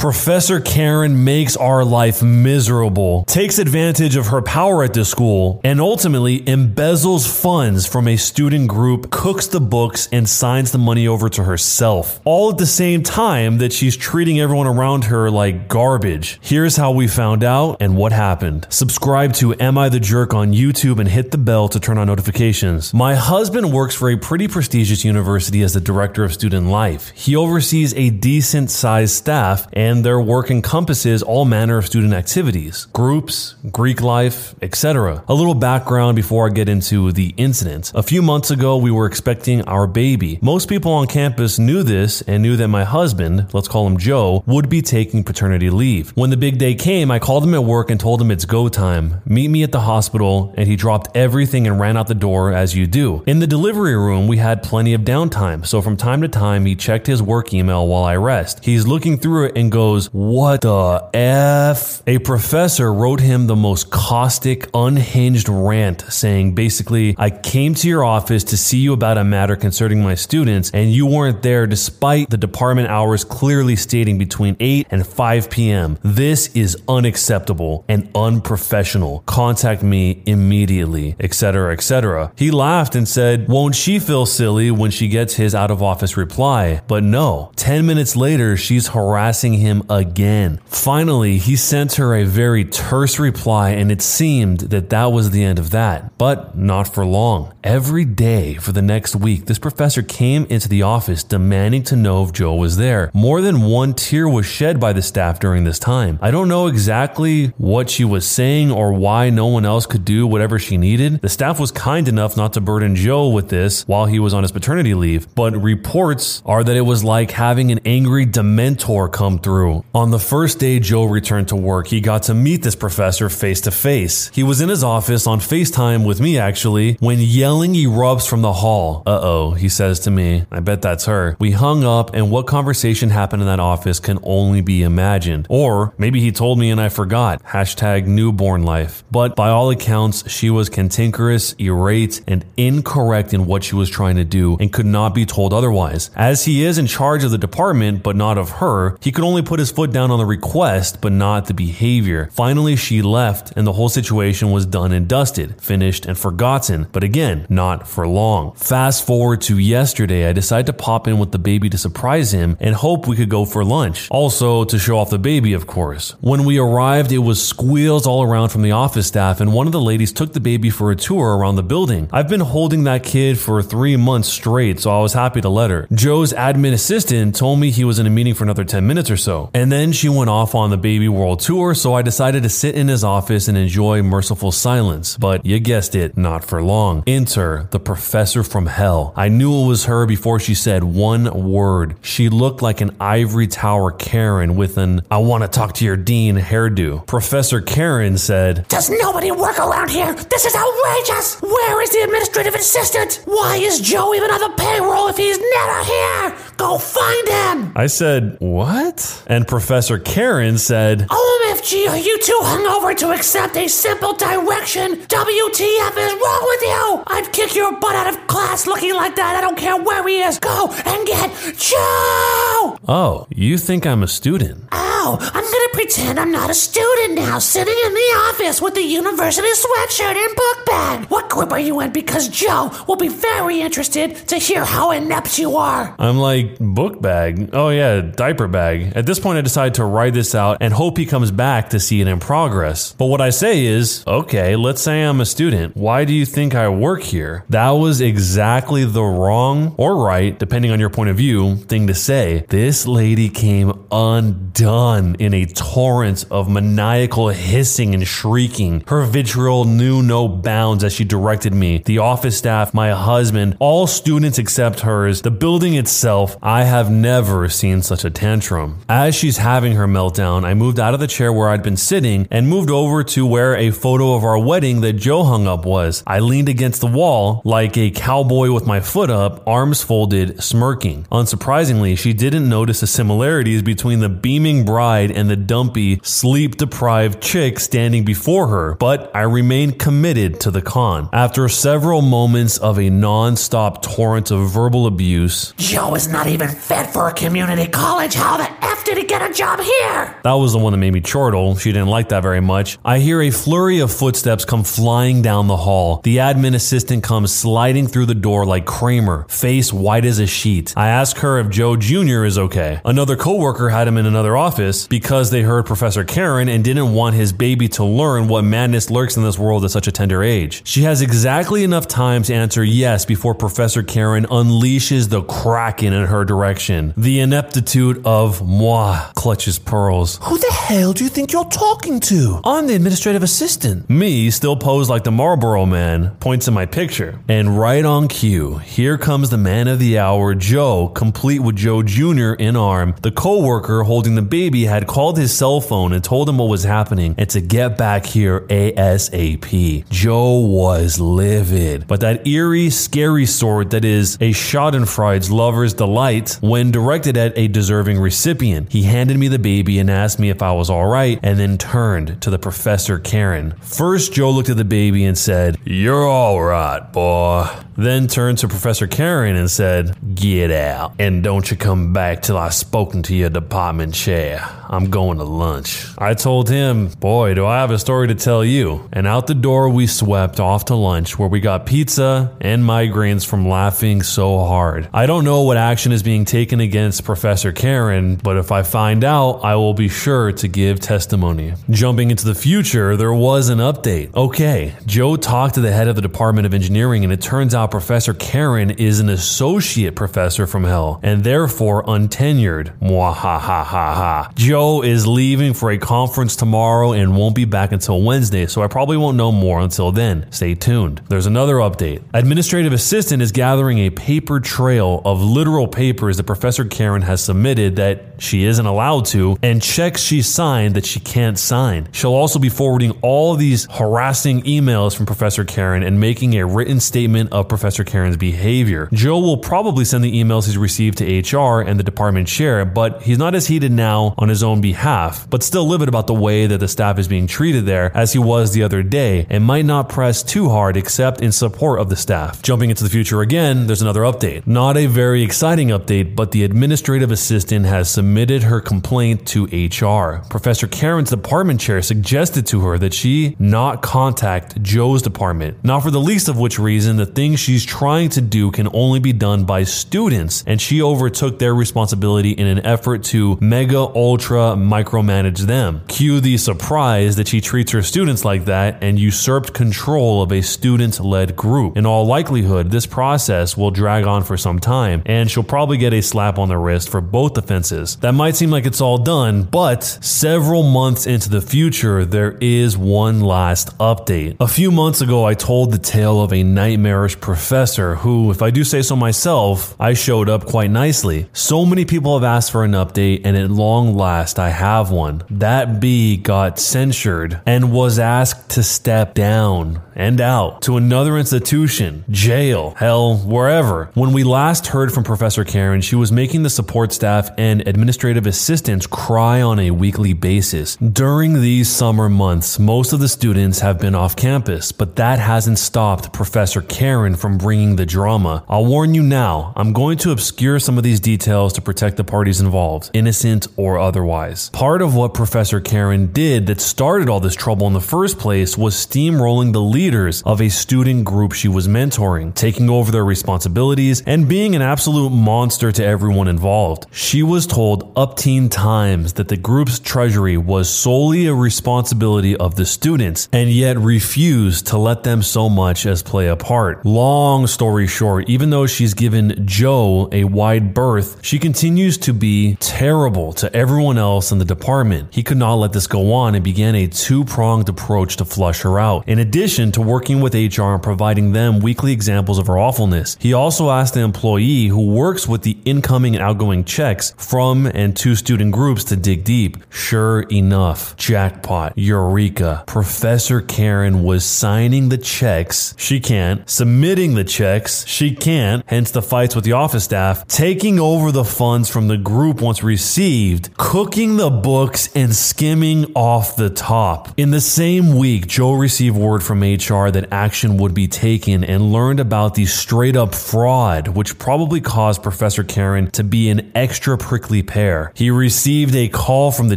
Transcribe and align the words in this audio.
Professor 0.00 0.60
Karen 0.60 1.24
makes 1.24 1.58
our 1.58 1.84
life 1.84 2.22
miserable, 2.22 3.22
takes 3.24 3.58
advantage 3.58 4.16
of 4.16 4.28
her 4.28 4.40
power 4.40 4.82
at 4.82 4.94
the 4.94 5.04
school, 5.04 5.60
and 5.62 5.78
ultimately 5.78 6.40
embezzles 6.40 7.28
funds 7.28 7.86
from 7.86 8.08
a 8.08 8.16
student 8.16 8.66
group, 8.66 9.10
cooks 9.10 9.46
the 9.48 9.60
books, 9.60 10.08
and 10.10 10.26
signs 10.26 10.72
the 10.72 10.78
money 10.78 11.06
over 11.06 11.28
to 11.28 11.44
herself. 11.44 12.18
All 12.24 12.48
at 12.48 12.56
the 12.56 12.64
same 12.64 13.02
time 13.02 13.58
that 13.58 13.74
she's 13.74 13.94
treating 13.94 14.40
everyone 14.40 14.66
around 14.66 15.04
her 15.04 15.30
like 15.30 15.68
garbage. 15.68 16.38
Here's 16.40 16.76
how 16.76 16.92
we 16.92 17.06
found 17.06 17.44
out 17.44 17.76
and 17.78 17.94
what 17.94 18.12
happened. 18.12 18.68
Subscribe 18.70 19.34
to 19.34 19.54
Am 19.60 19.76
I 19.76 19.90
the 19.90 20.00
Jerk 20.00 20.32
on 20.32 20.54
YouTube 20.54 20.98
and 20.98 21.10
hit 21.10 21.30
the 21.30 21.36
bell 21.36 21.68
to 21.68 21.78
turn 21.78 21.98
on 21.98 22.06
notifications. 22.06 22.94
My 22.94 23.16
husband 23.16 23.70
works 23.70 23.96
for 23.96 24.08
a 24.08 24.16
pretty 24.16 24.48
prestigious 24.48 25.04
university 25.04 25.60
as 25.60 25.74
the 25.74 25.80
director 25.82 26.24
of 26.24 26.32
student 26.32 26.68
life. 26.68 27.10
He 27.10 27.36
oversees 27.36 27.92
a 27.92 28.08
decent 28.08 28.70
sized 28.70 29.12
staff 29.12 29.68
and 29.74 29.89
and 29.90 30.04
their 30.04 30.20
work 30.20 30.52
encompasses 30.52 31.20
all 31.20 31.44
manner 31.44 31.76
of 31.76 31.84
student 31.84 32.14
activities, 32.14 32.86
groups, 32.92 33.56
Greek 33.72 34.00
life, 34.00 34.54
etc. 34.62 35.24
A 35.26 35.34
little 35.34 35.54
background 35.54 36.14
before 36.14 36.46
I 36.46 36.50
get 36.52 36.68
into 36.68 37.10
the 37.10 37.34
incident. 37.36 37.90
A 37.92 38.02
few 38.02 38.22
months 38.22 38.52
ago, 38.52 38.76
we 38.76 38.92
were 38.92 39.06
expecting 39.06 39.62
our 39.62 39.88
baby. 39.88 40.38
Most 40.42 40.68
people 40.68 40.92
on 40.92 41.08
campus 41.08 41.58
knew 41.58 41.82
this 41.82 42.22
and 42.22 42.40
knew 42.40 42.56
that 42.56 42.68
my 42.68 42.84
husband, 42.84 43.52
let's 43.52 43.66
call 43.66 43.84
him 43.84 43.98
Joe, 43.98 44.44
would 44.46 44.68
be 44.68 44.80
taking 44.80 45.24
paternity 45.24 45.70
leave. 45.70 46.10
When 46.10 46.30
the 46.30 46.36
big 46.36 46.58
day 46.58 46.76
came, 46.76 47.10
I 47.10 47.18
called 47.18 47.42
him 47.42 47.54
at 47.54 47.64
work 47.64 47.90
and 47.90 47.98
told 47.98 48.22
him 48.22 48.30
it's 48.30 48.44
go 48.44 48.68
time. 48.68 49.20
Meet 49.26 49.48
me 49.48 49.64
at 49.64 49.72
the 49.72 49.80
hospital, 49.80 50.54
and 50.56 50.68
he 50.68 50.76
dropped 50.76 51.16
everything 51.16 51.66
and 51.66 51.80
ran 51.80 51.96
out 51.96 52.06
the 52.06 52.14
door 52.14 52.52
as 52.52 52.76
you 52.76 52.86
do. 52.86 53.24
In 53.26 53.40
the 53.40 53.46
delivery 53.48 53.96
room, 53.96 54.28
we 54.28 54.36
had 54.36 54.62
plenty 54.62 54.94
of 54.94 55.00
downtime, 55.00 55.66
so 55.66 55.82
from 55.82 55.96
time 55.96 56.22
to 56.22 56.28
time, 56.28 56.64
he 56.64 56.76
checked 56.76 57.08
his 57.08 57.20
work 57.20 57.52
email 57.52 57.88
while 57.88 58.04
I 58.04 58.14
rest. 58.14 58.64
He's 58.64 58.86
looking 58.86 59.18
through 59.18 59.46
it 59.46 59.56
and 59.56 59.72
goes, 59.72 59.79
goes, 59.80 60.12
What 60.12 60.60
the 60.60 61.08
F? 61.14 62.02
A 62.06 62.18
professor 62.18 62.92
wrote 62.92 63.20
him 63.20 63.46
the 63.46 63.56
most 63.56 63.90
caustic, 63.90 64.68
unhinged 64.74 65.48
rant 65.48 66.02
saying 66.12 66.54
basically, 66.54 67.14
I 67.16 67.30
came 67.30 67.72
to 67.76 67.88
your 67.88 68.04
office 68.04 68.44
to 68.44 68.58
see 68.58 68.78
you 68.78 68.92
about 68.92 69.16
a 69.16 69.24
matter 69.24 69.56
concerning 69.56 70.02
my 70.02 70.16
students, 70.16 70.70
and 70.72 70.92
you 70.92 71.06
weren't 71.06 71.42
there 71.42 71.66
despite 71.66 72.28
the 72.28 72.36
department 72.36 72.88
hours 72.88 73.24
clearly 73.24 73.74
stating 73.74 74.18
between 74.18 74.54
8 74.60 74.88
and 74.90 75.06
5 75.06 75.48
p.m. 75.48 75.98
This 76.02 76.54
is 76.54 76.76
unacceptable 76.86 77.86
and 77.88 78.10
unprofessional. 78.14 79.20
Contact 79.24 79.82
me 79.82 80.22
immediately, 80.26 81.16
etc., 81.18 81.72
etc. 81.72 82.32
He 82.36 82.50
laughed 82.50 82.94
and 82.94 83.08
said, 83.08 83.48
Won't 83.48 83.76
she 83.76 83.98
feel 83.98 84.26
silly 84.26 84.70
when 84.70 84.90
she 84.90 85.08
gets 85.08 85.36
his 85.36 85.54
out 85.54 85.70
of 85.70 85.82
office 85.82 86.18
reply? 86.18 86.82
But 86.86 87.02
no, 87.02 87.50
10 87.56 87.86
minutes 87.86 88.14
later, 88.14 88.58
she's 88.58 88.88
harassing 88.88 89.54
him 89.54 89.69
him 89.70 89.82
again. 89.88 90.60
Finally, 90.66 91.38
he 91.38 91.56
sent 91.56 91.94
her 91.94 92.14
a 92.14 92.24
very 92.24 92.64
terse 92.64 93.18
reply, 93.18 93.70
and 93.70 93.90
it 93.90 94.02
seemed 94.02 94.60
that 94.60 94.90
that 94.90 95.06
was 95.12 95.30
the 95.30 95.44
end 95.44 95.58
of 95.58 95.70
that. 95.70 96.16
But 96.18 96.56
not 96.58 96.92
for 96.92 97.06
long. 97.06 97.54
Every 97.62 98.04
day 98.04 98.54
for 98.54 98.72
the 98.72 98.82
next 98.82 99.14
week, 99.14 99.46
this 99.46 99.58
professor 99.58 100.02
came 100.02 100.46
into 100.46 100.68
the 100.68 100.82
office 100.82 101.22
demanding 101.22 101.82
to 101.84 101.96
know 101.96 102.24
if 102.24 102.32
Joe 102.32 102.54
was 102.54 102.76
there. 102.76 103.10
More 103.14 103.40
than 103.40 103.62
one 103.62 103.94
tear 103.94 104.28
was 104.28 104.46
shed 104.46 104.80
by 104.80 104.92
the 104.92 105.02
staff 105.02 105.38
during 105.38 105.64
this 105.64 105.78
time. 105.78 106.18
I 106.20 106.30
don't 106.30 106.48
know 106.48 106.66
exactly 106.66 107.48
what 107.58 107.90
she 107.90 108.04
was 108.04 108.26
saying 108.26 108.70
or 108.70 108.92
why 108.92 109.30
no 109.30 109.46
one 109.46 109.64
else 109.64 109.86
could 109.86 110.04
do 110.04 110.26
whatever 110.26 110.58
she 110.58 110.76
needed. 110.76 111.20
The 111.20 111.28
staff 111.28 111.60
was 111.60 111.70
kind 111.70 112.08
enough 112.08 112.36
not 112.36 112.54
to 112.54 112.60
burden 112.60 112.96
Joe 112.96 113.28
with 113.28 113.48
this 113.48 113.86
while 113.86 114.06
he 114.06 114.18
was 114.18 114.34
on 114.34 114.42
his 114.42 114.52
paternity 114.52 114.94
leave, 114.94 115.32
but 115.34 115.54
reports 115.54 116.42
are 116.44 116.64
that 116.64 116.76
it 116.76 116.82
was 116.82 117.04
like 117.04 117.30
having 117.30 117.70
an 117.70 117.80
angry 117.84 118.26
Dementor 118.26 119.12
come 119.12 119.38
through 119.38 119.59
On 119.94 120.10
the 120.10 120.18
first 120.18 120.58
day 120.58 120.80
Joe 120.80 121.04
returned 121.04 121.48
to 121.48 121.56
work, 121.56 121.88
he 121.88 122.00
got 122.00 122.22
to 122.24 122.34
meet 122.34 122.62
this 122.62 122.76
professor 122.76 123.28
face 123.28 123.60
to 123.62 123.70
face. 123.70 124.30
He 124.34 124.42
was 124.42 124.60
in 124.60 124.68
his 124.68 124.82
office 124.82 125.26
on 125.26 125.40
FaceTime 125.40 126.06
with 126.06 126.20
me 126.20 126.38
actually 126.38 126.94
when 126.94 127.18
yelling 127.18 127.74
erupts 127.74 128.28
from 128.28 128.42
the 128.42 128.52
hall. 128.52 129.02
Uh 129.06 129.20
oh, 129.22 129.50
he 129.52 129.68
says 129.68 130.00
to 130.00 130.10
me. 130.10 130.44
I 130.50 130.60
bet 130.60 130.82
that's 130.82 131.04
her. 131.06 131.36
We 131.38 131.52
hung 131.52 131.84
up, 131.84 132.14
and 132.14 132.30
what 132.30 132.46
conversation 132.46 133.10
happened 133.10 133.42
in 133.42 133.48
that 133.48 133.60
office 133.60 134.00
can 134.00 134.18
only 134.22 134.60
be 134.60 134.82
imagined. 134.82 135.46
Or 135.50 135.94
maybe 135.98 136.20
he 136.20 136.32
told 136.32 136.58
me 136.58 136.70
and 136.70 136.80
I 136.80 136.88
forgot. 136.88 137.42
Hashtag 137.42 138.06
newborn 138.06 138.62
life. 138.62 139.04
But 139.10 139.36
by 139.36 139.50
all 139.50 139.70
accounts, 139.70 140.30
she 140.30 140.50
was 140.50 140.68
cantankerous, 140.68 141.54
irate, 141.58 142.22
and 142.26 142.44
incorrect 142.56 143.34
in 143.34 143.46
what 143.46 143.64
she 143.64 143.74
was 143.74 143.90
trying 143.90 144.16
to 144.16 144.24
do 144.24 144.56
and 144.60 144.72
could 144.72 144.86
not 144.86 145.14
be 145.14 145.26
told 145.26 145.52
otherwise. 145.52 146.10
As 146.16 146.44
he 146.44 146.64
is 146.64 146.78
in 146.78 146.86
charge 146.86 147.24
of 147.24 147.30
the 147.30 147.38
department, 147.38 148.02
but 148.02 148.16
not 148.16 148.38
of 148.38 148.50
her, 148.50 148.96
he 149.00 149.12
could 149.12 149.24
only 149.24 149.42
put 149.50 149.58
his 149.58 149.72
foot 149.72 149.90
down 149.90 150.12
on 150.12 150.18
the 150.20 150.24
request, 150.24 151.00
but 151.00 151.10
not 151.10 151.46
the 151.46 151.52
behavior. 151.52 152.28
Finally, 152.30 152.76
she 152.76 153.02
left, 153.02 153.52
and 153.56 153.66
the 153.66 153.72
whole 153.72 153.88
situation 153.88 154.52
was 154.52 154.64
done 154.64 154.92
and 154.92 155.08
dusted, 155.08 155.60
finished 155.60 156.06
and 156.06 156.16
forgotten, 156.16 156.86
but 156.92 157.02
again, 157.02 157.44
not 157.48 157.88
for 157.88 158.06
long. 158.06 158.54
Fast 158.54 159.04
forward 159.04 159.40
to 159.40 159.58
yesterday, 159.58 160.28
I 160.28 160.32
decided 160.32 160.66
to 160.66 160.72
pop 160.72 161.08
in 161.08 161.18
with 161.18 161.32
the 161.32 161.38
baby 161.40 161.68
to 161.68 161.76
surprise 161.76 162.32
him 162.32 162.56
and 162.60 162.76
hope 162.76 163.08
we 163.08 163.16
could 163.16 163.28
go 163.28 163.44
for 163.44 163.64
lunch. 163.64 164.06
Also, 164.12 164.62
to 164.62 164.78
show 164.78 164.98
off 164.98 165.10
the 165.10 165.18
baby, 165.18 165.52
of 165.52 165.66
course. 165.66 166.14
When 166.20 166.44
we 166.44 166.60
arrived, 166.60 167.10
it 167.10 167.18
was 167.18 167.44
squeals 167.44 168.06
all 168.06 168.22
around 168.22 168.50
from 168.50 168.62
the 168.62 168.70
office 168.70 169.08
staff, 169.08 169.40
and 169.40 169.52
one 169.52 169.66
of 169.66 169.72
the 169.72 169.80
ladies 169.80 170.12
took 170.12 170.32
the 170.32 170.38
baby 170.38 170.70
for 170.70 170.92
a 170.92 170.96
tour 170.96 171.36
around 171.36 171.56
the 171.56 171.64
building. 171.64 172.08
I've 172.12 172.28
been 172.28 172.38
holding 172.38 172.84
that 172.84 173.02
kid 173.02 173.36
for 173.36 173.60
three 173.64 173.96
months 173.96 174.28
straight, 174.28 174.78
so 174.78 174.92
I 174.92 175.00
was 175.00 175.14
happy 175.14 175.40
to 175.40 175.48
let 175.48 175.70
her. 175.70 175.88
Joe's 175.92 176.32
admin 176.34 176.72
assistant 176.72 177.34
told 177.34 177.58
me 177.58 177.72
he 177.72 177.82
was 177.82 177.98
in 177.98 178.06
a 178.06 178.10
meeting 178.10 178.34
for 178.34 178.44
another 178.44 178.62
10 178.62 178.86
minutes 178.86 179.10
or 179.10 179.16
so. 179.16 179.39
And 179.54 179.72
then 179.72 179.92
she 179.92 180.08
went 180.08 180.28
off 180.28 180.54
on 180.54 180.70
the 180.70 180.76
Baby 180.76 181.08
World 181.08 181.40
Tour, 181.40 181.74
so 181.74 181.94
I 181.94 182.02
decided 182.02 182.42
to 182.42 182.48
sit 182.48 182.74
in 182.74 182.88
his 182.88 183.04
office 183.04 183.48
and 183.48 183.56
enjoy 183.56 184.02
merciful 184.02 184.52
silence. 184.52 185.16
But 185.16 185.46
you 185.46 185.58
guessed 185.60 185.94
it, 185.94 186.16
not 186.16 186.44
for 186.44 186.62
long. 186.62 187.04
Enter 187.06 187.68
the 187.70 187.80
professor 187.80 188.42
from 188.42 188.66
hell. 188.66 189.14
I 189.16 189.28
knew 189.28 189.64
it 189.64 189.68
was 189.68 189.84
her 189.86 190.04
before 190.06 190.40
she 190.40 190.54
said 190.54 190.84
one 190.84 191.24
word. 191.50 191.96
She 192.02 192.28
looked 192.28 192.60
like 192.60 192.80
an 192.80 192.96
ivory 193.00 193.46
tower 193.46 193.92
Karen 193.92 194.56
with 194.56 194.76
an 194.76 195.02
I 195.10 195.18
want 195.18 195.42
to 195.44 195.48
talk 195.48 195.74
to 195.74 195.84
your 195.84 195.96
dean 195.96 196.36
hairdo. 196.36 197.06
Professor 197.06 197.60
Karen 197.60 198.18
said, 198.18 198.66
Does 198.68 198.90
nobody 198.90 199.30
work 199.30 199.58
around 199.58 199.90
here? 199.90 200.12
This 200.14 200.44
is 200.44 200.54
outrageous! 200.54 201.40
Where 201.40 201.82
is 201.82 201.90
the 201.90 202.00
administrative 202.00 202.54
assistant? 202.54 203.22
Why 203.24 203.56
is 203.56 203.80
Joe 203.80 204.14
even 204.14 204.30
on 204.30 204.40
the 204.40 204.56
payroll 204.56 205.08
if 205.08 205.16
he's 205.16 205.38
never 205.38 205.84
here? 205.84 206.36
Go 206.56 206.78
find 206.78 207.28
him! 207.28 207.72
I 207.76 207.86
said, 207.86 208.36
What? 208.40 209.24
And 209.30 209.46
Professor 209.46 209.96
Karen 209.96 210.58
said, 210.58 211.06
OMFG, 211.06 211.88
are 211.88 211.96
you 211.96 212.18
too 212.18 212.40
hungover 212.42 212.96
to 212.96 213.12
accept 213.12 213.56
a 213.56 213.68
simple 213.68 214.12
direction? 214.12 214.96
WTF 215.06 215.96
is 215.96 216.12
wrong 216.14 216.42
with 216.42 216.62
you? 216.62 217.04
I'd 217.06 217.30
kick 217.32 217.54
your 217.54 217.78
butt 217.78 217.94
out 217.94 218.12
of 218.12 218.26
class 218.26 218.66
looking 218.66 218.92
like 218.92 219.14
that. 219.14 219.36
I 219.36 219.40
don't 219.40 219.56
care 219.56 219.80
where 219.80 220.04
he 220.08 220.20
is. 220.20 220.40
Go 220.40 220.72
and 220.84 221.06
get 221.06 221.30
Joe! 221.56 222.76
Oh, 222.88 223.28
you 223.30 223.56
think 223.56 223.86
I'm 223.86 224.02
a 224.02 224.08
student? 224.08 224.64
Oh, 224.72 225.16
I'm 225.20 225.44
gonna 225.44 225.68
pretend 225.72 226.18
I'm 226.18 226.32
not 226.32 226.50
a 226.50 226.54
student 226.54 227.14
now, 227.14 227.38
sitting 227.38 227.76
in 227.86 227.94
the 227.94 228.10
office 228.28 228.60
with 228.60 228.74
the 228.74 228.82
university 228.82 229.48
sweatshirt 229.48 230.16
and 230.16 230.36
book 230.36 230.66
bag. 230.66 231.04
What 231.04 231.30
group 231.30 231.52
are 231.52 231.60
you 231.60 231.80
in? 231.80 231.92
Because 231.92 232.28
Joe 232.28 232.70
will 232.88 232.96
be 232.96 233.08
very 233.08 233.60
interested 233.60 234.16
to 234.28 234.36
hear 234.36 234.64
how 234.64 234.90
inept 234.90 235.38
you 235.38 235.56
are. 235.56 235.94
I'm 235.98 236.18
like, 236.18 236.58
book 236.58 237.00
bag? 237.00 237.50
Oh, 237.52 237.70
yeah, 237.70 238.00
diaper 238.00 238.48
bag. 238.48 238.92
At 238.94 239.06
this 239.10 239.18
point, 239.18 239.38
I 239.38 239.40
decide 239.40 239.74
to 239.74 239.84
write 239.84 240.14
this 240.14 240.36
out 240.36 240.58
and 240.60 240.72
hope 240.72 240.96
he 240.96 241.04
comes 241.04 241.32
back 241.32 241.70
to 241.70 241.80
see 241.80 242.00
it 242.00 242.06
in 242.06 242.20
progress. 242.20 242.92
But 242.92 243.06
what 243.06 243.20
I 243.20 243.30
say 243.30 243.66
is, 243.66 244.04
okay, 244.06 244.54
let's 244.54 244.80
say 244.80 245.02
I'm 245.02 245.20
a 245.20 245.26
student. 245.26 245.76
Why 245.76 246.04
do 246.04 246.12
you 246.12 246.24
think 246.24 246.54
I 246.54 246.68
work 246.68 247.02
here? 247.02 247.44
That 247.48 247.70
was 247.70 248.00
exactly 248.00 248.84
the 248.84 249.02
wrong 249.02 249.74
or 249.78 249.96
right, 249.96 250.38
depending 250.38 250.70
on 250.70 250.78
your 250.78 250.90
point 250.90 251.10
of 251.10 251.16
view, 251.16 251.56
thing 251.56 251.88
to 251.88 251.94
say. 251.94 252.44
This 252.50 252.86
lady 252.86 253.28
came 253.28 253.72
undone 253.90 255.16
in 255.16 255.34
a 255.34 255.44
torrent 255.44 256.24
of 256.30 256.48
maniacal 256.48 257.30
hissing 257.30 257.94
and 257.94 258.06
shrieking. 258.06 258.84
Her 258.86 259.02
vitriol 259.02 259.64
knew 259.64 260.04
no 260.04 260.28
bounds 260.28 260.84
as 260.84 260.92
she 260.92 261.02
directed 261.02 261.52
me, 261.52 261.78
the 261.84 261.98
office 261.98 262.38
staff, 262.38 262.72
my 262.72 262.90
husband, 262.90 263.56
all 263.58 263.88
students 263.88 264.38
except 264.38 264.80
hers, 264.80 265.22
the 265.22 265.32
building 265.32 265.74
itself. 265.74 266.36
I 266.40 266.62
have 266.62 266.92
never 266.92 267.48
seen 267.48 267.82
such 267.82 268.04
a 268.04 268.10
tantrum. 268.10 268.78
As 268.88 268.99
she's 269.08 269.38
having 269.38 269.76
her 269.76 269.86
meltdown, 269.86 270.44
I 270.44 270.52
moved 270.52 270.78
out 270.78 270.92
of 270.92 271.00
the 271.00 271.06
chair 271.06 271.32
where 271.32 271.48
I'd 271.48 271.62
been 271.62 271.78
sitting 271.78 272.28
and 272.30 272.46
moved 272.46 272.70
over 272.70 273.02
to 273.04 273.26
where 273.26 273.56
a 273.56 273.70
photo 273.70 274.12
of 274.12 274.24
our 274.24 274.38
wedding 274.38 274.82
that 274.82 274.92
Joe 274.92 275.24
hung 275.24 275.46
up 275.46 275.64
was. 275.64 276.02
I 276.06 276.18
leaned 276.18 276.50
against 276.50 276.82
the 276.82 276.86
wall 276.86 277.40
like 277.46 277.78
a 277.78 277.90
cowboy 277.90 278.52
with 278.52 278.66
my 278.66 278.80
foot 278.80 279.08
up, 279.08 279.42
arms 279.48 279.82
folded, 279.82 280.42
smirking. 280.42 281.06
Unsurprisingly, 281.10 281.96
she 281.96 282.12
didn't 282.12 282.46
notice 282.46 282.80
the 282.80 282.86
similarities 282.86 283.62
between 283.62 284.00
the 284.00 284.10
beaming 284.10 284.66
bride 284.66 285.10
and 285.10 285.30
the 285.30 285.36
dumpy, 285.36 286.00
sleep 286.02 286.58
deprived 286.58 287.22
chick 287.22 287.58
standing 287.58 288.04
before 288.04 288.48
her, 288.48 288.74
but 288.74 289.10
I 289.14 289.22
remained 289.22 289.78
committed 289.78 290.40
to 290.40 290.50
the 290.50 290.60
con. 290.60 291.08
After 291.12 291.48
several 291.48 292.02
moments 292.02 292.58
of 292.58 292.78
a 292.78 292.90
non-stop 292.90 293.80
torrent 293.80 294.30
of 294.30 294.50
verbal 294.50 294.86
abuse, 294.86 295.54
Joe 295.56 295.94
is 295.94 296.08
not 296.08 296.26
even 296.26 296.48
fit 296.48 296.88
for 296.88 297.08
a 297.08 297.14
community 297.14 297.66
college. 297.66 298.14
How 298.14 298.36
the 298.36 298.50
F 298.64 298.84
did 298.90 298.98
he 298.98 299.04
get 299.04 299.22
a 299.22 299.32
job 299.32 299.60
here? 299.60 300.18
that 300.24 300.32
was 300.32 300.52
the 300.52 300.58
one 300.58 300.72
that 300.72 300.78
made 300.78 300.92
me 300.92 301.00
chortle. 301.00 301.54
She 301.54 301.70
didn't 301.70 301.88
like 301.88 302.08
that 302.08 302.24
very 302.24 302.40
much. 302.40 302.76
I 302.84 302.98
hear 302.98 303.22
a 303.22 303.30
flurry 303.30 303.78
of 303.78 303.92
footsteps 303.92 304.44
come 304.44 304.64
flying 304.64 305.22
down 305.22 305.46
the 305.46 305.56
hall. 305.56 306.00
The 306.02 306.16
admin 306.16 306.56
assistant 306.56 307.04
comes 307.04 307.32
sliding 307.32 307.86
through 307.86 308.06
the 308.06 308.16
door 308.16 308.44
like 308.44 308.66
Kramer, 308.66 309.26
face 309.28 309.72
white 309.72 310.04
as 310.04 310.18
a 310.18 310.26
sheet. 310.26 310.74
I 310.76 310.88
ask 310.88 311.18
her 311.18 311.38
if 311.38 311.50
Joe 311.50 311.76
Jr. 311.76 312.24
is 312.24 312.36
okay. 312.36 312.80
Another 312.84 313.14
coworker 313.16 313.68
had 313.68 313.86
him 313.86 313.96
in 313.96 314.06
another 314.06 314.36
office 314.36 314.88
because 314.88 315.30
they 315.30 315.42
heard 315.42 315.66
Professor 315.66 316.02
Karen 316.02 316.48
and 316.48 316.64
didn't 316.64 316.92
want 316.92 317.14
his 317.14 317.32
baby 317.32 317.68
to 317.68 317.84
learn 317.84 318.26
what 318.26 318.42
madness 318.42 318.90
lurks 318.90 319.16
in 319.16 319.22
this 319.22 319.38
world 319.38 319.64
at 319.64 319.70
such 319.70 319.86
a 319.86 319.92
tender 319.92 320.24
age. 320.24 320.66
She 320.66 320.82
has 320.82 321.00
exactly 321.00 321.62
enough 321.62 321.86
time 321.86 322.24
to 322.24 322.34
answer 322.34 322.64
yes 322.64 323.04
before 323.04 323.36
Professor 323.36 323.84
Karen 323.84 324.26
unleashes 324.26 325.10
the 325.10 325.22
kraken 325.22 325.92
in 325.92 326.06
her 326.06 326.24
direction. 326.24 326.92
The 326.96 327.20
ineptitude 327.20 328.04
of 328.04 328.44
moi 328.44 328.79
clutches 329.14 329.58
pearls. 329.58 330.18
Who 330.22 330.38
the 330.38 330.52
hell 330.52 330.92
do 330.92 331.04
you 331.04 331.10
think 331.10 331.32
you're 331.32 331.44
talking 331.44 332.00
to? 332.00 332.40
I'm 332.44 332.66
the 332.66 332.74
administrative 332.74 333.22
assistant. 333.22 333.88
Me, 333.90 334.30
still 334.30 334.56
posed 334.56 334.88
like 334.88 335.04
the 335.04 335.10
Marlboro 335.10 335.66
man, 335.66 336.16
points 336.20 336.48
in 336.48 336.54
my 336.54 336.66
picture. 336.66 337.18
And 337.28 337.58
right 337.58 337.84
on 337.84 338.08
cue, 338.08 338.58
here 338.58 338.96
comes 338.98 339.30
the 339.30 339.38
man 339.38 339.68
of 339.68 339.78
the 339.78 339.98
hour, 339.98 340.34
Joe, 340.34 340.88
complete 340.88 341.40
with 341.40 341.56
Joe 341.56 341.82
Jr. 341.82 342.32
in 342.32 342.56
arm. 342.56 342.94
The 343.02 343.10
co 343.10 343.42
worker 343.42 343.82
holding 343.82 344.14
the 344.14 344.22
baby 344.22 344.64
had 344.64 344.86
called 344.86 345.18
his 345.18 345.36
cell 345.36 345.60
phone 345.60 345.92
and 345.92 346.02
told 346.02 346.28
him 346.28 346.38
what 346.38 346.48
was 346.48 346.64
happening 346.64 347.14
and 347.18 347.28
to 347.30 347.40
get 347.40 347.76
back 347.76 348.06
here 348.06 348.40
ASAP. 348.48 349.88
Joe 349.90 350.38
was 350.38 350.98
livid, 350.98 351.86
but 351.86 352.00
that 352.00 352.26
eerie, 352.26 352.70
scary 352.70 353.26
sort 353.26 353.70
that 353.70 353.84
is 353.84 354.14
a 354.16 354.32
Schadenfreude's 354.32 355.30
lover's 355.30 355.74
delight 355.74 356.38
when 356.40 356.70
directed 356.70 357.16
at 357.16 357.36
a 357.36 357.48
deserving 357.48 357.98
recipient. 357.98 358.69
He 358.70 358.84
handed 358.84 359.18
me 359.18 359.26
the 359.26 359.40
baby 359.40 359.80
and 359.80 359.90
asked 359.90 360.20
me 360.20 360.30
if 360.30 360.42
I 360.42 360.52
was 360.52 360.70
alright, 360.70 361.18
and 361.24 361.40
then 361.40 361.58
turned 361.58 362.22
to 362.22 362.30
the 362.30 362.38
Professor 362.38 363.00
Karen. 363.00 363.54
First, 363.62 364.12
Joe 364.12 364.30
looked 364.30 364.48
at 364.48 364.56
the 364.56 364.64
baby 364.64 365.04
and 365.04 365.18
said, 365.18 365.58
You're 365.64 366.08
alright, 366.08 366.92
boy. 366.92 367.48
Then 367.76 368.06
turned 368.06 368.38
to 368.38 368.48
Professor 368.48 368.86
Karen 368.86 369.34
and 369.34 369.50
said, 369.50 369.96
Get 370.14 370.52
out, 370.52 370.94
and 371.00 371.24
don't 371.24 371.50
you 371.50 371.56
come 371.56 371.92
back 371.92 372.22
till 372.22 372.38
I've 372.38 372.54
spoken 372.54 373.02
to 373.02 373.14
your 373.16 373.28
department 373.28 373.92
chair. 373.92 374.48
I'm 374.72 374.88
going 374.88 375.18
to 375.18 375.24
lunch. 375.24 375.84
I 375.98 376.14
told 376.14 376.48
him, 376.48 376.90
Boy, 377.00 377.34
do 377.34 377.44
I 377.44 377.58
have 377.58 377.72
a 377.72 377.78
story 377.78 378.06
to 378.06 378.14
tell 378.14 378.44
you. 378.44 378.88
And 378.92 379.04
out 379.04 379.26
the 379.26 379.34
door 379.34 379.68
we 379.68 379.88
swept 379.88 380.38
off 380.38 380.66
to 380.66 380.76
lunch, 380.76 381.18
where 381.18 381.28
we 381.28 381.40
got 381.40 381.66
pizza 381.66 382.36
and 382.40 382.62
migraines 382.62 383.26
from 383.26 383.48
laughing 383.48 384.04
so 384.04 384.38
hard. 384.38 384.88
I 384.94 385.06
don't 385.06 385.24
know 385.24 385.42
what 385.42 385.56
action 385.56 385.90
is 385.90 386.04
being 386.04 386.24
taken 386.24 386.60
against 386.60 387.02
Professor 387.02 387.50
Karen, 387.50 388.14
but 388.14 388.36
if 388.36 388.52
I 388.52 388.62
find 388.62 389.02
out, 389.02 389.40
I 389.42 389.56
will 389.56 389.74
be 389.74 389.88
sure 389.88 390.30
to 390.30 390.46
give 390.46 390.78
testimony. 390.78 391.54
Jumping 391.68 392.12
into 392.12 392.24
the 392.24 392.36
future, 392.36 392.96
there 392.96 393.12
was 393.12 393.48
an 393.48 393.58
update. 393.58 394.14
Okay, 394.14 394.76
Joe 394.86 395.16
talked 395.16 395.56
to 395.56 395.60
the 395.60 395.72
head 395.72 395.88
of 395.88 395.96
the 395.96 396.02
Department 396.02 396.46
of 396.46 396.54
Engineering, 396.54 397.02
and 397.02 397.12
it 397.12 397.20
turns 397.20 397.56
out 397.56 397.72
Professor 397.72 398.14
Karen 398.14 398.70
is 398.70 399.00
an 399.00 399.08
associate 399.08 399.96
professor 399.96 400.46
from 400.46 400.62
hell, 400.62 401.00
and 401.02 401.24
therefore 401.24 401.82
untenured. 401.86 402.78
Mwahahaha. 402.78 404.32
Joe 404.36 404.59
is 404.60 405.06
leaving 405.06 405.54
for 405.54 405.70
a 405.70 405.78
conference 405.78 406.36
tomorrow 406.36 406.92
and 406.92 407.16
won't 407.16 407.34
be 407.34 407.46
back 407.46 407.72
until 407.72 408.02
Wednesday, 408.02 408.46
so 408.46 408.62
I 408.62 408.66
probably 408.66 408.98
won't 408.98 409.16
know 409.16 409.32
more 409.32 409.58
until 409.60 409.90
then. 409.90 410.30
Stay 410.30 410.54
tuned. 410.54 411.00
There's 411.08 411.26
another 411.26 411.54
update. 411.54 412.02
Administrative 412.12 412.72
assistant 412.72 413.22
is 413.22 413.32
gathering 413.32 413.78
a 413.78 413.90
paper 413.90 414.38
trail 414.38 415.00
of 415.04 415.22
literal 415.22 415.66
papers 415.66 416.18
that 416.18 416.24
Professor 416.24 416.64
Karen 416.66 417.02
has 417.02 417.24
submitted 417.24 417.76
that 417.76 418.02
she 418.18 418.44
isn't 418.44 418.66
allowed 418.66 419.06
to, 419.06 419.38
and 419.42 419.62
checks 419.62 420.02
she 420.02 420.20
signed 420.20 420.74
that 420.76 420.84
she 420.84 421.00
can't 421.00 421.38
sign. 421.38 421.88
She'll 421.92 422.12
also 422.12 422.38
be 422.38 422.50
forwarding 422.50 422.92
all 423.00 423.34
these 423.36 423.66
harassing 423.70 424.42
emails 424.42 424.94
from 424.94 425.06
Professor 425.06 425.44
Karen 425.44 425.82
and 425.82 425.98
making 425.98 426.34
a 426.34 426.44
written 426.44 426.80
statement 426.80 427.32
of 427.32 427.48
Professor 427.48 427.82
Karen's 427.82 428.18
behavior. 428.18 428.88
Joe 428.92 429.20
will 429.20 429.38
probably 429.38 429.86
send 429.86 430.04
the 430.04 430.12
emails 430.22 430.44
he's 430.44 430.58
received 430.58 430.98
to 430.98 431.04
HR 431.04 431.60
and 431.60 431.78
the 431.78 431.82
department 431.82 432.28
chair, 432.28 432.66
but 432.66 433.02
he's 433.02 433.18
not 433.18 433.34
as 433.34 433.46
heated 433.46 433.72
now 433.72 434.14
on 434.18 434.28
his 434.28 434.42
own 434.42 434.49
behalf, 434.58 435.28
but 435.30 435.42
still 435.42 435.66
livid 435.66 435.88
about 435.88 436.06
the 436.06 436.14
way 436.14 436.46
that 436.46 436.58
the 436.58 436.68
staff 436.68 436.98
is 436.98 437.08
being 437.08 437.26
treated 437.26 437.66
there 437.66 437.96
as 437.96 438.12
he 438.12 438.18
was 438.18 438.52
the 438.52 438.62
other 438.62 438.82
day 438.82 439.26
and 439.30 439.44
might 439.44 439.64
not 439.64 439.88
press 439.88 440.22
too 440.22 440.48
hard 440.48 440.76
except 440.76 441.20
in 441.20 441.32
support 441.32 441.78
of 441.78 441.88
the 441.88 441.96
staff. 441.96 442.42
Jumping 442.42 442.70
into 442.70 442.84
the 442.84 442.90
future 442.90 443.20
again, 443.20 443.66
there's 443.66 443.82
another 443.82 444.02
update. 444.02 444.46
Not 444.46 444.76
a 444.76 444.86
very 444.86 445.22
exciting 445.22 445.68
update, 445.68 446.16
but 446.16 446.32
the 446.32 446.44
administrative 446.44 447.10
assistant 447.10 447.66
has 447.66 447.90
submitted 447.90 448.44
her 448.44 448.60
complaint 448.60 449.26
to 449.28 449.44
HR. 449.44 450.24
Professor 450.30 450.66
Karen's 450.66 451.10
department 451.10 451.60
chair 451.60 451.82
suggested 451.82 452.46
to 452.46 452.60
her 452.62 452.78
that 452.78 452.94
she 452.94 453.36
not 453.38 453.82
contact 453.82 454.60
Joe's 454.62 455.02
department, 455.02 455.62
not 455.62 455.82
for 455.82 455.90
the 455.90 456.00
least 456.00 456.28
of 456.28 456.38
which 456.38 456.58
reason 456.58 456.96
the 456.96 457.06
things 457.06 457.40
she's 457.40 457.64
trying 457.64 458.08
to 458.10 458.20
do 458.20 458.50
can 458.50 458.68
only 458.72 459.00
be 459.00 459.12
done 459.12 459.44
by 459.44 459.64
students, 459.64 460.44
and 460.46 460.60
she 460.60 460.80
overtook 460.82 461.38
their 461.38 461.54
responsibility 461.54 462.30
in 462.30 462.46
an 462.46 462.64
effort 462.64 463.04
to 463.04 463.36
mega 463.40 463.78
ultra 463.78 464.39
micromanage 464.56 465.40
them. 465.40 465.82
Cue 465.88 466.20
the 466.20 466.36
surprise 466.36 467.16
that 467.16 467.28
she 467.28 467.40
treats 467.40 467.72
her 467.72 467.82
students 467.82 468.24
like 468.24 468.44
that 468.46 468.82
and 468.82 468.98
usurped 468.98 469.54
control 469.54 470.22
of 470.22 470.32
a 470.32 470.42
student 470.42 471.00
led 471.00 471.36
group. 471.36 471.76
In 471.76 471.86
all 471.86 472.06
likelihood, 472.06 472.70
this 472.70 472.86
process 472.86 473.56
will 473.56 473.70
drag 473.70 474.04
on 474.04 474.24
for 474.24 474.36
some 474.36 474.58
time, 474.58 475.02
and 475.06 475.30
she'll 475.30 475.42
probably 475.42 475.76
get 475.76 475.92
a 475.92 476.02
slap 476.02 476.38
on 476.38 476.48
the 476.48 476.58
wrist 476.58 476.88
for 476.88 477.00
both 477.00 477.36
offenses. 477.38 477.96
That 477.96 478.12
might 478.12 478.36
seem 478.36 478.50
like 478.50 478.66
it's 478.66 478.80
all 478.80 478.98
done, 478.98 479.44
but 479.44 479.84
several 479.84 480.62
months 480.62 481.06
into 481.06 481.28
the 481.28 481.40
future, 481.40 482.04
there 482.04 482.36
is 482.40 482.76
one 482.76 483.20
last 483.20 483.76
update. 483.78 484.36
A 484.40 484.48
few 484.48 484.70
months 484.70 485.00
ago, 485.00 485.24
I 485.24 485.34
told 485.34 485.72
the 485.72 485.78
tale 485.78 486.22
of 486.22 486.32
a 486.32 486.42
nightmarish 486.42 487.20
professor 487.20 487.96
who, 487.96 488.30
if 488.30 488.42
I 488.42 488.50
do 488.50 488.64
say 488.64 488.82
so 488.82 488.96
myself, 488.96 489.74
I 489.80 489.94
showed 489.94 490.28
up 490.28 490.46
quite 490.46 490.70
nicely. 490.70 491.28
So 491.32 491.64
many 491.64 491.84
people 491.84 492.14
have 492.18 492.24
asked 492.24 492.52
for 492.52 492.64
an 492.64 492.72
update, 492.72 493.22
and 493.24 493.36
at 493.36 493.50
long 493.50 493.94
last, 493.94 494.29
I 494.38 494.50
have 494.50 494.90
one. 494.90 495.22
That 495.30 495.80
bee 495.80 496.16
got 496.16 496.58
censured 496.58 497.40
and 497.46 497.72
was 497.72 497.98
asked 497.98 498.50
to 498.50 498.62
step 498.62 499.14
down 499.14 499.82
and 500.00 500.18
out 500.18 500.62
to 500.62 500.78
another 500.78 501.18
institution, 501.18 502.02
jail, 502.08 502.72
hell, 502.78 503.18
wherever. 503.18 503.90
When 503.92 504.12
we 504.12 504.24
last 504.24 504.68
heard 504.68 504.94
from 504.94 505.04
Professor 505.04 505.44
Karen, 505.44 505.82
she 505.82 505.94
was 505.94 506.10
making 506.10 506.42
the 506.42 506.48
support 506.48 506.94
staff 506.94 507.28
and 507.36 507.60
administrative 507.68 508.26
assistants 508.26 508.86
cry 508.86 509.42
on 509.42 509.58
a 509.58 509.72
weekly 509.72 510.14
basis. 510.14 510.76
During 510.76 511.42
these 511.42 511.68
summer 511.68 512.08
months, 512.08 512.58
most 512.58 512.94
of 512.94 513.00
the 513.00 513.08
students 513.08 513.60
have 513.60 513.78
been 513.78 513.94
off 513.94 514.16
campus, 514.16 514.72
but 514.72 514.96
that 514.96 515.18
hasn't 515.18 515.58
stopped 515.58 516.14
Professor 516.14 516.62
Karen 516.62 517.14
from 517.14 517.36
bringing 517.36 517.76
the 517.76 517.84
drama. 517.84 518.42
I'll 518.48 518.64
warn 518.64 518.94
you 518.94 519.02
now, 519.02 519.52
I'm 519.54 519.74
going 519.74 519.98
to 519.98 520.12
obscure 520.12 520.58
some 520.58 520.78
of 520.78 520.82
these 520.82 521.00
details 521.00 521.52
to 521.52 521.60
protect 521.60 521.98
the 521.98 522.04
parties 522.04 522.40
involved, 522.40 522.88
innocent 522.94 523.48
or 523.58 523.78
otherwise. 523.78 524.48
Part 524.48 524.80
of 524.80 524.94
what 524.94 525.12
Professor 525.12 525.60
Karen 525.60 526.10
did 526.10 526.46
that 526.46 526.62
started 526.62 527.10
all 527.10 527.20
this 527.20 527.34
trouble 527.34 527.66
in 527.66 527.74
the 527.74 527.82
first 527.82 528.18
place 528.18 528.56
was 528.56 528.74
steamrolling 528.74 529.52
the 529.52 529.60
leaders 529.90 530.22
of 530.22 530.40
a 530.40 530.48
student 530.48 531.04
group 531.04 531.32
she 531.32 531.48
was 531.48 531.66
mentoring, 531.66 532.32
taking 532.32 532.70
over 532.70 532.92
their 532.92 533.04
responsibilities, 533.04 534.04
and 534.06 534.28
being 534.28 534.54
an 534.54 534.62
absolute 534.62 535.10
monster 535.10 535.72
to 535.72 535.84
everyone 535.84 536.28
involved. 536.28 536.86
She 536.92 537.24
was 537.24 537.44
told 537.44 537.92
upteen 537.96 538.48
times 538.48 539.14
that 539.14 539.26
the 539.26 539.36
group's 539.36 539.80
treasury 539.80 540.36
was 540.36 540.70
solely 540.70 541.26
a 541.26 541.34
responsibility 541.34 542.36
of 542.36 542.54
the 542.54 542.66
students, 542.66 543.28
and 543.32 543.50
yet 543.50 543.78
refused 543.78 544.68
to 544.68 544.78
let 544.78 545.02
them 545.02 545.24
so 545.24 545.48
much 545.48 545.86
as 545.86 546.04
play 546.04 546.28
a 546.28 546.36
part. 546.36 546.86
Long 546.86 547.48
story 547.48 547.88
short, 547.88 548.28
even 548.30 548.50
though 548.50 548.68
she's 548.68 548.94
given 548.94 549.44
Joe 549.44 550.08
a 550.12 550.22
wide 550.22 550.72
berth, 550.72 551.18
she 551.22 551.40
continues 551.40 551.98
to 551.98 552.12
be 552.12 552.54
terrible 552.60 553.32
to 553.32 553.52
everyone 553.56 553.98
else 553.98 554.30
in 554.30 554.38
the 554.38 554.44
department. 554.44 555.12
He 555.12 555.24
could 555.24 555.36
not 555.36 555.54
let 555.54 555.72
this 555.72 555.88
go 555.88 556.12
on 556.12 556.36
and 556.36 556.44
began 556.44 556.76
a 556.76 556.86
two 556.86 557.24
pronged 557.24 557.68
approach 557.68 558.18
to 558.18 558.24
flush 558.24 558.62
her 558.62 558.78
out. 558.78 559.08
In 559.08 559.18
addition 559.18 559.72
to 559.72 559.79
to 559.80 559.86
working 559.86 560.20
with 560.20 560.34
HR 560.34 560.74
and 560.74 560.82
providing 560.82 561.32
them 561.32 561.60
weekly 561.60 561.92
examples 561.92 562.38
of 562.38 562.46
her 562.46 562.58
awfulness. 562.58 563.16
He 563.20 563.32
also 563.32 563.70
asked 563.70 563.94
the 563.94 564.00
employee 564.00 564.66
who 564.66 564.92
works 564.92 565.26
with 565.26 565.42
the 565.42 565.56
incoming 565.64 566.14
and 566.14 566.22
outgoing 566.22 566.64
checks 566.64 567.14
from 567.16 567.66
and 567.66 567.96
to 567.98 568.14
student 568.14 568.52
groups 568.52 568.84
to 568.84 568.96
dig 568.96 569.24
deep. 569.24 569.56
Sure 569.70 570.20
enough, 570.30 570.96
jackpot, 570.96 571.72
eureka. 571.76 572.64
Professor 572.66 573.40
Karen 573.40 574.02
was 574.02 574.24
signing 574.24 574.88
the 574.88 574.98
checks. 574.98 575.74
She 575.78 576.00
can't. 576.00 576.48
Submitting 576.48 577.14
the 577.14 577.24
checks. 577.24 577.86
She 577.86 578.14
can't. 578.14 578.64
Hence 578.66 578.90
the 578.90 579.02
fights 579.02 579.34
with 579.34 579.44
the 579.44 579.52
office 579.52 579.84
staff. 579.84 580.26
Taking 580.26 580.78
over 580.78 581.12
the 581.12 581.24
funds 581.24 581.70
from 581.70 581.88
the 581.88 581.96
group 581.96 582.40
once 582.40 582.62
received. 582.62 583.56
Cooking 583.56 584.16
the 584.16 584.30
books 584.30 584.90
and 584.94 585.14
skimming 585.14 585.92
off 585.94 586.36
the 586.36 586.50
top. 586.50 587.08
In 587.16 587.30
the 587.30 587.40
same 587.40 587.96
week, 587.96 588.26
Joe 588.26 588.52
received 588.52 588.96
word 588.96 589.22
from 589.22 589.42
HR 589.60 589.90
that 589.90 590.12
action 590.12 590.56
would 590.56 590.74
be 590.74 590.88
taken 590.88 591.44
and 591.44 591.72
learned 591.72 592.00
about 592.00 592.34
the 592.34 592.46
straight 592.46 592.96
up 592.96 593.14
fraud, 593.14 593.88
which 593.88 594.18
probably 594.18 594.60
caused 594.60 595.02
Professor 595.02 595.44
Karen 595.44 595.90
to 595.92 596.04
be 596.04 596.28
an 596.30 596.50
extra 596.54 596.96
prickly 596.96 597.42
pear. 597.42 597.92
He 597.94 598.10
received 598.10 598.74
a 598.74 598.88
call 598.88 599.32
from 599.32 599.48
the 599.48 599.56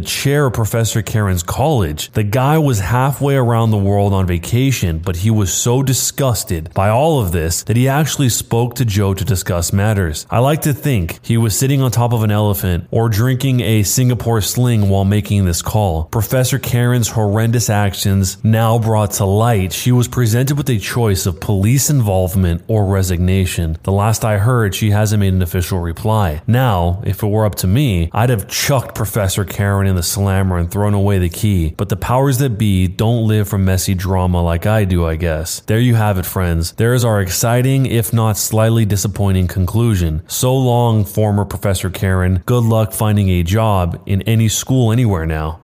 chair 0.00 0.46
of 0.46 0.52
Professor 0.52 1.02
Karen's 1.02 1.42
college. 1.42 2.10
The 2.12 2.24
guy 2.24 2.58
was 2.58 2.80
halfway 2.80 3.36
around 3.36 3.70
the 3.70 3.78
world 3.78 4.12
on 4.12 4.26
vacation, 4.26 4.98
but 4.98 5.16
he 5.16 5.30
was 5.30 5.52
so 5.52 5.82
disgusted 5.82 6.72
by 6.74 6.88
all 6.88 7.20
of 7.20 7.32
this 7.32 7.62
that 7.64 7.76
he 7.76 7.88
actually 7.88 8.28
spoke 8.28 8.74
to 8.76 8.84
Joe 8.84 9.14
to 9.14 9.24
discuss 9.24 9.72
matters. 9.72 10.26
I 10.30 10.38
like 10.40 10.62
to 10.62 10.72
think 10.72 11.18
he 11.22 11.36
was 11.36 11.58
sitting 11.58 11.80
on 11.80 11.90
top 11.90 12.12
of 12.12 12.22
an 12.22 12.30
elephant 12.30 12.88
or 12.90 13.08
drinking 13.08 13.60
a 13.60 13.82
Singapore 13.82 14.40
sling 14.40 14.88
while 14.88 15.04
making 15.04 15.44
this 15.44 15.62
call. 15.62 16.04
Professor 16.04 16.58
Karen's 16.58 17.08
horrendous 17.08 17.70
actions 17.70 18.42
now 18.44 18.78
brought 18.78 19.12
to 19.12 19.24
light, 19.24 19.72
she 19.72 19.92
was 19.94 20.08
presented 20.08 20.56
with 20.56 20.68
a 20.68 20.78
choice 20.78 21.26
of 21.26 21.40
police 21.40 21.88
involvement 21.88 22.62
or 22.68 22.86
resignation. 22.86 23.78
The 23.82 23.92
last 23.92 24.24
I 24.24 24.38
heard, 24.38 24.74
she 24.74 24.90
hasn't 24.90 25.20
made 25.20 25.32
an 25.32 25.42
official 25.42 25.78
reply. 25.78 26.42
Now, 26.46 27.02
if 27.04 27.22
it 27.22 27.26
were 27.26 27.46
up 27.46 27.54
to 27.56 27.66
me, 27.66 28.10
I'd 28.12 28.30
have 28.30 28.48
chucked 28.48 28.94
Professor 28.94 29.44
Karen 29.44 29.86
in 29.86 29.96
the 29.96 30.02
slammer 30.02 30.58
and 30.58 30.70
thrown 30.70 30.94
away 30.94 31.18
the 31.18 31.28
key. 31.28 31.74
But 31.76 31.88
the 31.88 31.96
powers 31.96 32.38
that 32.38 32.58
be 32.58 32.86
don't 32.86 33.26
live 33.26 33.48
for 33.48 33.58
messy 33.58 33.94
drama 33.94 34.42
like 34.42 34.66
I 34.66 34.84
do, 34.84 35.06
I 35.06 35.16
guess. 35.16 35.60
There 35.60 35.80
you 35.80 35.94
have 35.94 36.18
it, 36.18 36.26
friends. 36.26 36.72
There 36.72 36.94
is 36.94 37.04
our 37.04 37.20
exciting, 37.20 37.86
if 37.86 38.12
not 38.12 38.36
slightly 38.36 38.84
disappointing 38.84 39.48
conclusion. 39.48 40.22
So 40.26 40.54
long, 40.54 41.04
former 41.04 41.44
Professor 41.44 41.90
Karen. 41.90 42.42
Good 42.46 42.64
luck 42.64 42.92
finding 42.92 43.28
a 43.30 43.42
job 43.42 44.02
in 44.06 44.22
any 44.22 44.48
school 44.48 44.92
anywhere 44.92 45.26
now. 45.26 45.63